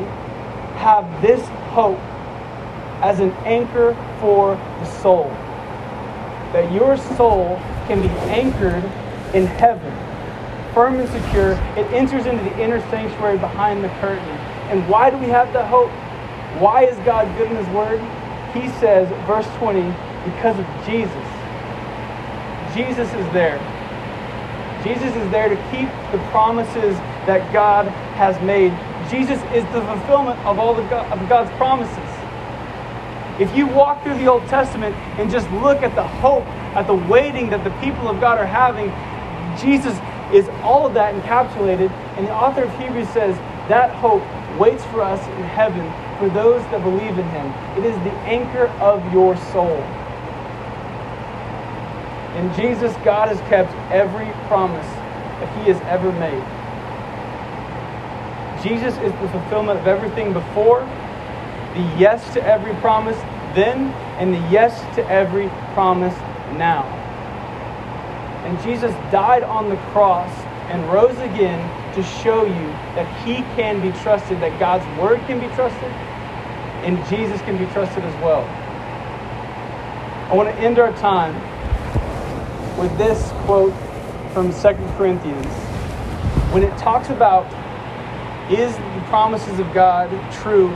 have 0.79 1.21
this 1.21 1.47
hope 1.73 1.99
as 3.01 3.19
an 3.19 3.31
anchor 3.45 3.95
for 4.19 4.55
the 4.55 4.85
soul. 4.85 5.31
That 6.53 6.71
your 6.71 6.97
soul 6.97 7.57
can 7.87 8.01
be 8.01 8.09
anchored 8.29 8.83
in 9.33 9.45
heaven, 9.45 9.93
firm 10.73 10.99
and 10.99 11.09
secure. 11.09 11.51
It 11.77 11.85
enters 11.93 12.25
into 12.25 12.43
the 12.43 12.59
inner 12.59 12.79
sanctuary 12.89 13.37
behind 13.37 13.83
the 13.83 13.89
curtain. 13.99 14.37
And 14.69 14.87
why 14.89 15.09
do 15.09 15.17
we 15.17 15.27
have 15.27 15.51
that 15.53 15.67
hope? 15.67 15.89
Why 16.61 16.83
is 16.85 16.97
God 17.05 17.25
good 17.37 17.49
in 17.49 17.57
His 17.57 17.67
Word? 17.69 17.99
He 18.53 18.67
says, 18.79 19.07
verse 19.25 19.47
20, 19.57 19.81
because 20.25 20.59
of 20.59 20.67
Jesus. 20.85 21.27
Jesus 22.75 23.07
is 23.13 23.33
there. 23.33 23.59
Jesus 24.83 25.15
is 25.15 25.31
there 25.31 25.47
to 25.47 25.55
keep 25.71 25.87
the 26.11 26.17
promises 26.31 26.97
that 27.27 27.53
God 27.53 27.87
has 28.15 28.39
made. 28.41 28.71
Jesus 29.09 29.39
is 29.53 29.63
the 29.71 29.81
fulfillment 29.81 30.39
of 30.45 30.57
all 30.57 30.73
the 30.73 30.83
God, 30.83 31.11
of 31.11 31.29
God's 31.29 31.51
promises. 31.57 32.10
If 33.41 33.55
you 33.57 33.65
walk 33.65 34.03
through 34.03 34.19
the 34.19 34.27
Old 34.27 34.45
Testament 34.45 34.95
and 35.17 35.31
just 35.31 35.49
look 35.51 35.81
at 35.81 35.95
the 35.95 36.03
hope, 36.03 36.45
at 36.75 36.85
the 36.85 36.93
waiting 36.93 37.49
that 37.49 37.63
the 37.63 37.71
people 37.81 38.07
of 38.07 38.21
God 38.21 38.37
are 38.37 38.45
having, 38.45 38.89
Jesus 39.59 39.97
is 40.31 40.47
all 40.61 40.85
of 40.85 40.93
that 40.93 41.15
encapsulated. 41.15 41.89
And 42.17 42.27
the 42.27 42.33
author 42.33 42.65
of 42.65 42.79
Hebrews 42.79 43.09
says 43.09 43.35
that 43.67 43.89
hope 43.95 44.21
waits 44.59 44.85
for 44.85 45.01
us 45.01 45.25
in 45.27 45.43
heaven 45.43 45.81
for 46.19 46.29
those 46.29 46.61
that 46.69 46.83
believe 46.83 47.17
in 47.17 47.27
him. 47.29 47.47
It 47.77 47.85
is 47.85 47.95
the 48.03 48.13
anchor 48.29 48.67
of 48.79 49.01
your 49.11 49.35
soul. 49.51 49.81
In 52.37 52.53
Jesus, 52.55 52.95
God 53.03 53.27
has 53.29 53.39
kept 53.49 53.73
every 53.91 54.31
promise 54.47 54.85
that 54.85 55.57
he 55.57 55.71
has 55.71 55.81
ever 55.89 56.11
made. 56.13 56.43
Jesus 58.63 58.93
is 58.99 59.11
the 59.19 59.27
fulfillment 59.29 59.79
of 59.79 59.87
everything 59.87 60.31
before, 60.31 60.81
the 61.73 61.81
yes 61.97 62.33
to 62.35 62.45
every 62.45 62.75
promise 62.75 63.17
then, 63.55 63.91
and 64.19 64.33
the 64.33 64.39
yes 64.51 64.79
to 64.95 65.05
every 65.09 65.49
promise 65.73 66.15
now. 66.57 66.83
And 68.45 68.61
Jesus 68.63 68.91
died 69.11 69.43
on 69.43 69.69
the 69.69 69.77
cross 69.91 70.31
and 70.69 70.83
rose 70.91 71.17
again 71.19 71.59
to 71.95 72.03
show 72.03 72.45
you 72.45 72.67
that 72.95 73.05
he 73.25 73.35
can 73.55 73.81
be 73.81 73.91
trusted, 73.99 74.39
that 74.41 74.57
God's 74.59 74.85
word 74.99 75.19
can 75.27 75.39
be 75.39 75.47
trusted, 75.55 75.91
and 76.83 76.97
Jesus 77.09 77.41
can 77.41 77.57
be 77.57 77.65
trusted 77.73 78.03
as 78.03 78.23
well. 78.23 78.43
I 80.31 80.33
want 80.33 80.49
to 80.49 80.55
end 80.55 80.79
our 80.79 80.93
time 80.93 81.35
with 82.79 82.97
this 82.97 83.31
quote 83.45 83.73
from 84.33 84.51
Second 84.51 84.87
Corinthians. 84.97 85.45
When 86.53 86.63
it 86.63 86.75
talks 86.77 87.09
about 87.09 87.45
is 88.51 88.75
the 88.75 89.05
promises 89.07 89.59
of 89.59 89.73
God 89.73 90.09
true? 90.33 90.69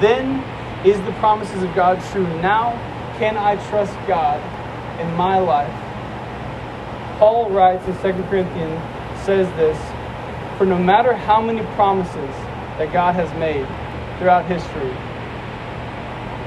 Then 0.00 0.42
is 0.84 1.00
the 1.02 1.12
promises 1.12 1.62
of 1.62 1.74
God 1.74 2.02
true? 2.10 2.26
Now 2.40 2.72
can 3.18 3.36
I 3.36 3.54
trust 3.68 3.94
God 4.08 4.40
in 5.00 5.14
my 5.14 5.38
life? 5.38 5.72
Paul 7.18 7.50
writes 7.50 7.86
in 7.86 7.94
2 7.94 8.22
Corinthians, 8.24 8.80
says 9.24 9.46
this 9.54 9.78
For 10.58 10.66
no 10.66 10.76
matter 10.76 11.14
how 11.14 11.40
many 11.40 11.62
promises 11.76 12.34
that 12.78 12.92
God 12.92 13.14
has 13.14 13.32
made 13.38 13.64
throughout 14.18 14.46
history, 14.46 14.90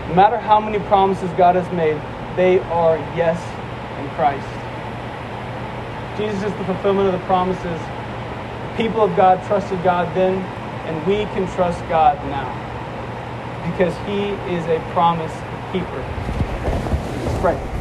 no 0.10 0.16
matter 0.16 0.38
how 0.38 0.60
many 0.60 0.80
promises 0.88 1.30
God 1.38 1.56
has 1.56 1.72
made, 1.72 1.96
they 2.36 2.60
are 2.60 2.98
yes 3.16 3.40
in 4.02 4.10
Christ. 4.16 4.46
Jesus 6.18 6.52
is 6.52 6.58
the 6.58 6.66
fulfillment 6.66 7.14
of 7.14 7.20
the 7.20 7.26
promises. 7.26 7.64
The 7.64 8.74
people 8.76 9.02
of 9.02 9.16
God 9.16 9.42
trusted 9.48 9.82
God 9.82 10.14
then, 10.14 10.42
and 10.88 11.08
we 11.08 11.24
can 11.34 11.48
trust 11.56 11.80
God 11.88 12.18
now 12.26 12.65
because 13.72 13.96
He 14.08 14.30
is 14.54 14.66
a 14.68 14.80
promise 14.94 15.34
keeper. 15.72 16.02
Let's 17.26 17.40
pray. 17.42 17.76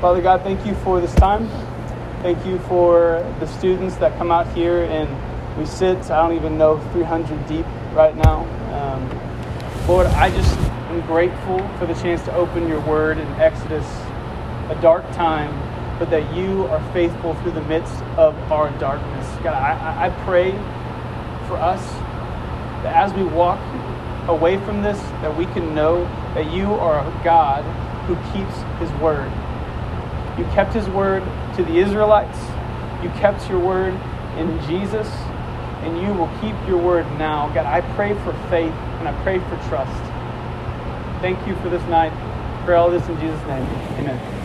Father 0.00 0.20
God, 0.20 0.42
thank 0.42 0.66
you 0.66 0.74
for 0.76 1.00
this 1.00 1.14
time. 1.14 1.48
Thank 2.22 2.44
you 2.44 2.58
for 2.60 3.22
the 3.40 3.46
students 3.46 3.96
that 3.96 4.16
come 4.18 4.32
out 4.32 4.52
here 4.52 4.84
and 4.84 5.08
we 5.58 5.66
sit, 5.66 6.10
I 6.10 6.26
don't 6.26 6.36
even 6.36 6.58
know, 6.58 6.78
300 6.92 7.46
deep 7.46 7.66
right 7.92 8.16
now. 8.16 8.40
Um, 8.72 9.86
Lord, 9.86 10.06
I 10.06 10.30
just 10.30 10.58
am 10.58 11.00
grateful 11.02 11.58
for 11.78 11.86
the 11.86 11.94
chance 11.94 12.22
to 12.24 12.34
open 12.34 12.68
your 12.68 12.80
word 12.80 13.18
in 13.18 13.28
Exodus 13.34 13.86
a 14.70 14.78
dark 14.80 15.04
time, 15.12 15.52
but 16.02 16.10
that 16.10 16.34
you 16.34 16.64
are 16.64 16.82
faithful 16.92 17.32
through 17.36 17.52
the 17.52 17.62
midst 17.62 17.94
of 18.18 18.36
our 18.50 18.76
darkness. 18.80 19.24
God, 19.44 19.54
I, 19.54 20.06
I 20.06 20.10
pray 20.24 20.50
for 21.46 21.54
us 21.54 21.80
that 22.82 22.96
as 22.96 23.14
we 23.14 23.22
walk 23.22 23.60
away 24.26 24.58
from 24.64 24.82
this, 24.82 24.98
that 25.22 25.36
we 25.36 25.46
can 25.46 25.76
know 25.76 26.02
that 26.34 26.52
you 26.52 26.74
are 26.74 27.06
a 27.06 27.22
God 27.22 27.62
who 28.06 28.16
keeps 28.32 28.52
his 28.80 28.90
word. 29.00 29.30
You 30.36 30.44
kept 30.46 30.74
his 30.74 30.88
word 30.88 31.22
to 31.54 31.62
the 31.62 31.78
Israelites. 31.78 32.40
You 33.00 33.10
kept 33.20 33.48
your 33.48 33.60
word 33.60 33.94
in 34.38 34.60
Jesus, 34.66 35.06
and 35.86 36.02
you 36.02 36.12
will 36.14 36.30
keep 36.40 36.56
your 36.66 36.78
word 36.78 37.06
now. 37.16 37.48
God, 37.54 37.66
I 37.66 37.80
pray 37.94 38.14
for 38.24 38.32
faith 38.50 38.74
and 38.98 39.06
I 39.06 39.12
pray 39.22 39.38
for 39.38 39.54
trust. 39.68 40.02
Thank 41.22 41.46
you 41.46 41.54
for 41.62 41.68
this 41.68 41.84
night. 41.84 42.12
For 42.64 42.74
all 42.74 42.90
this 42.90 43.06
in 43.06 43.20
Jesus' 43.20 43.46
name. 43.46 43.62
Amen. 44.00 44.41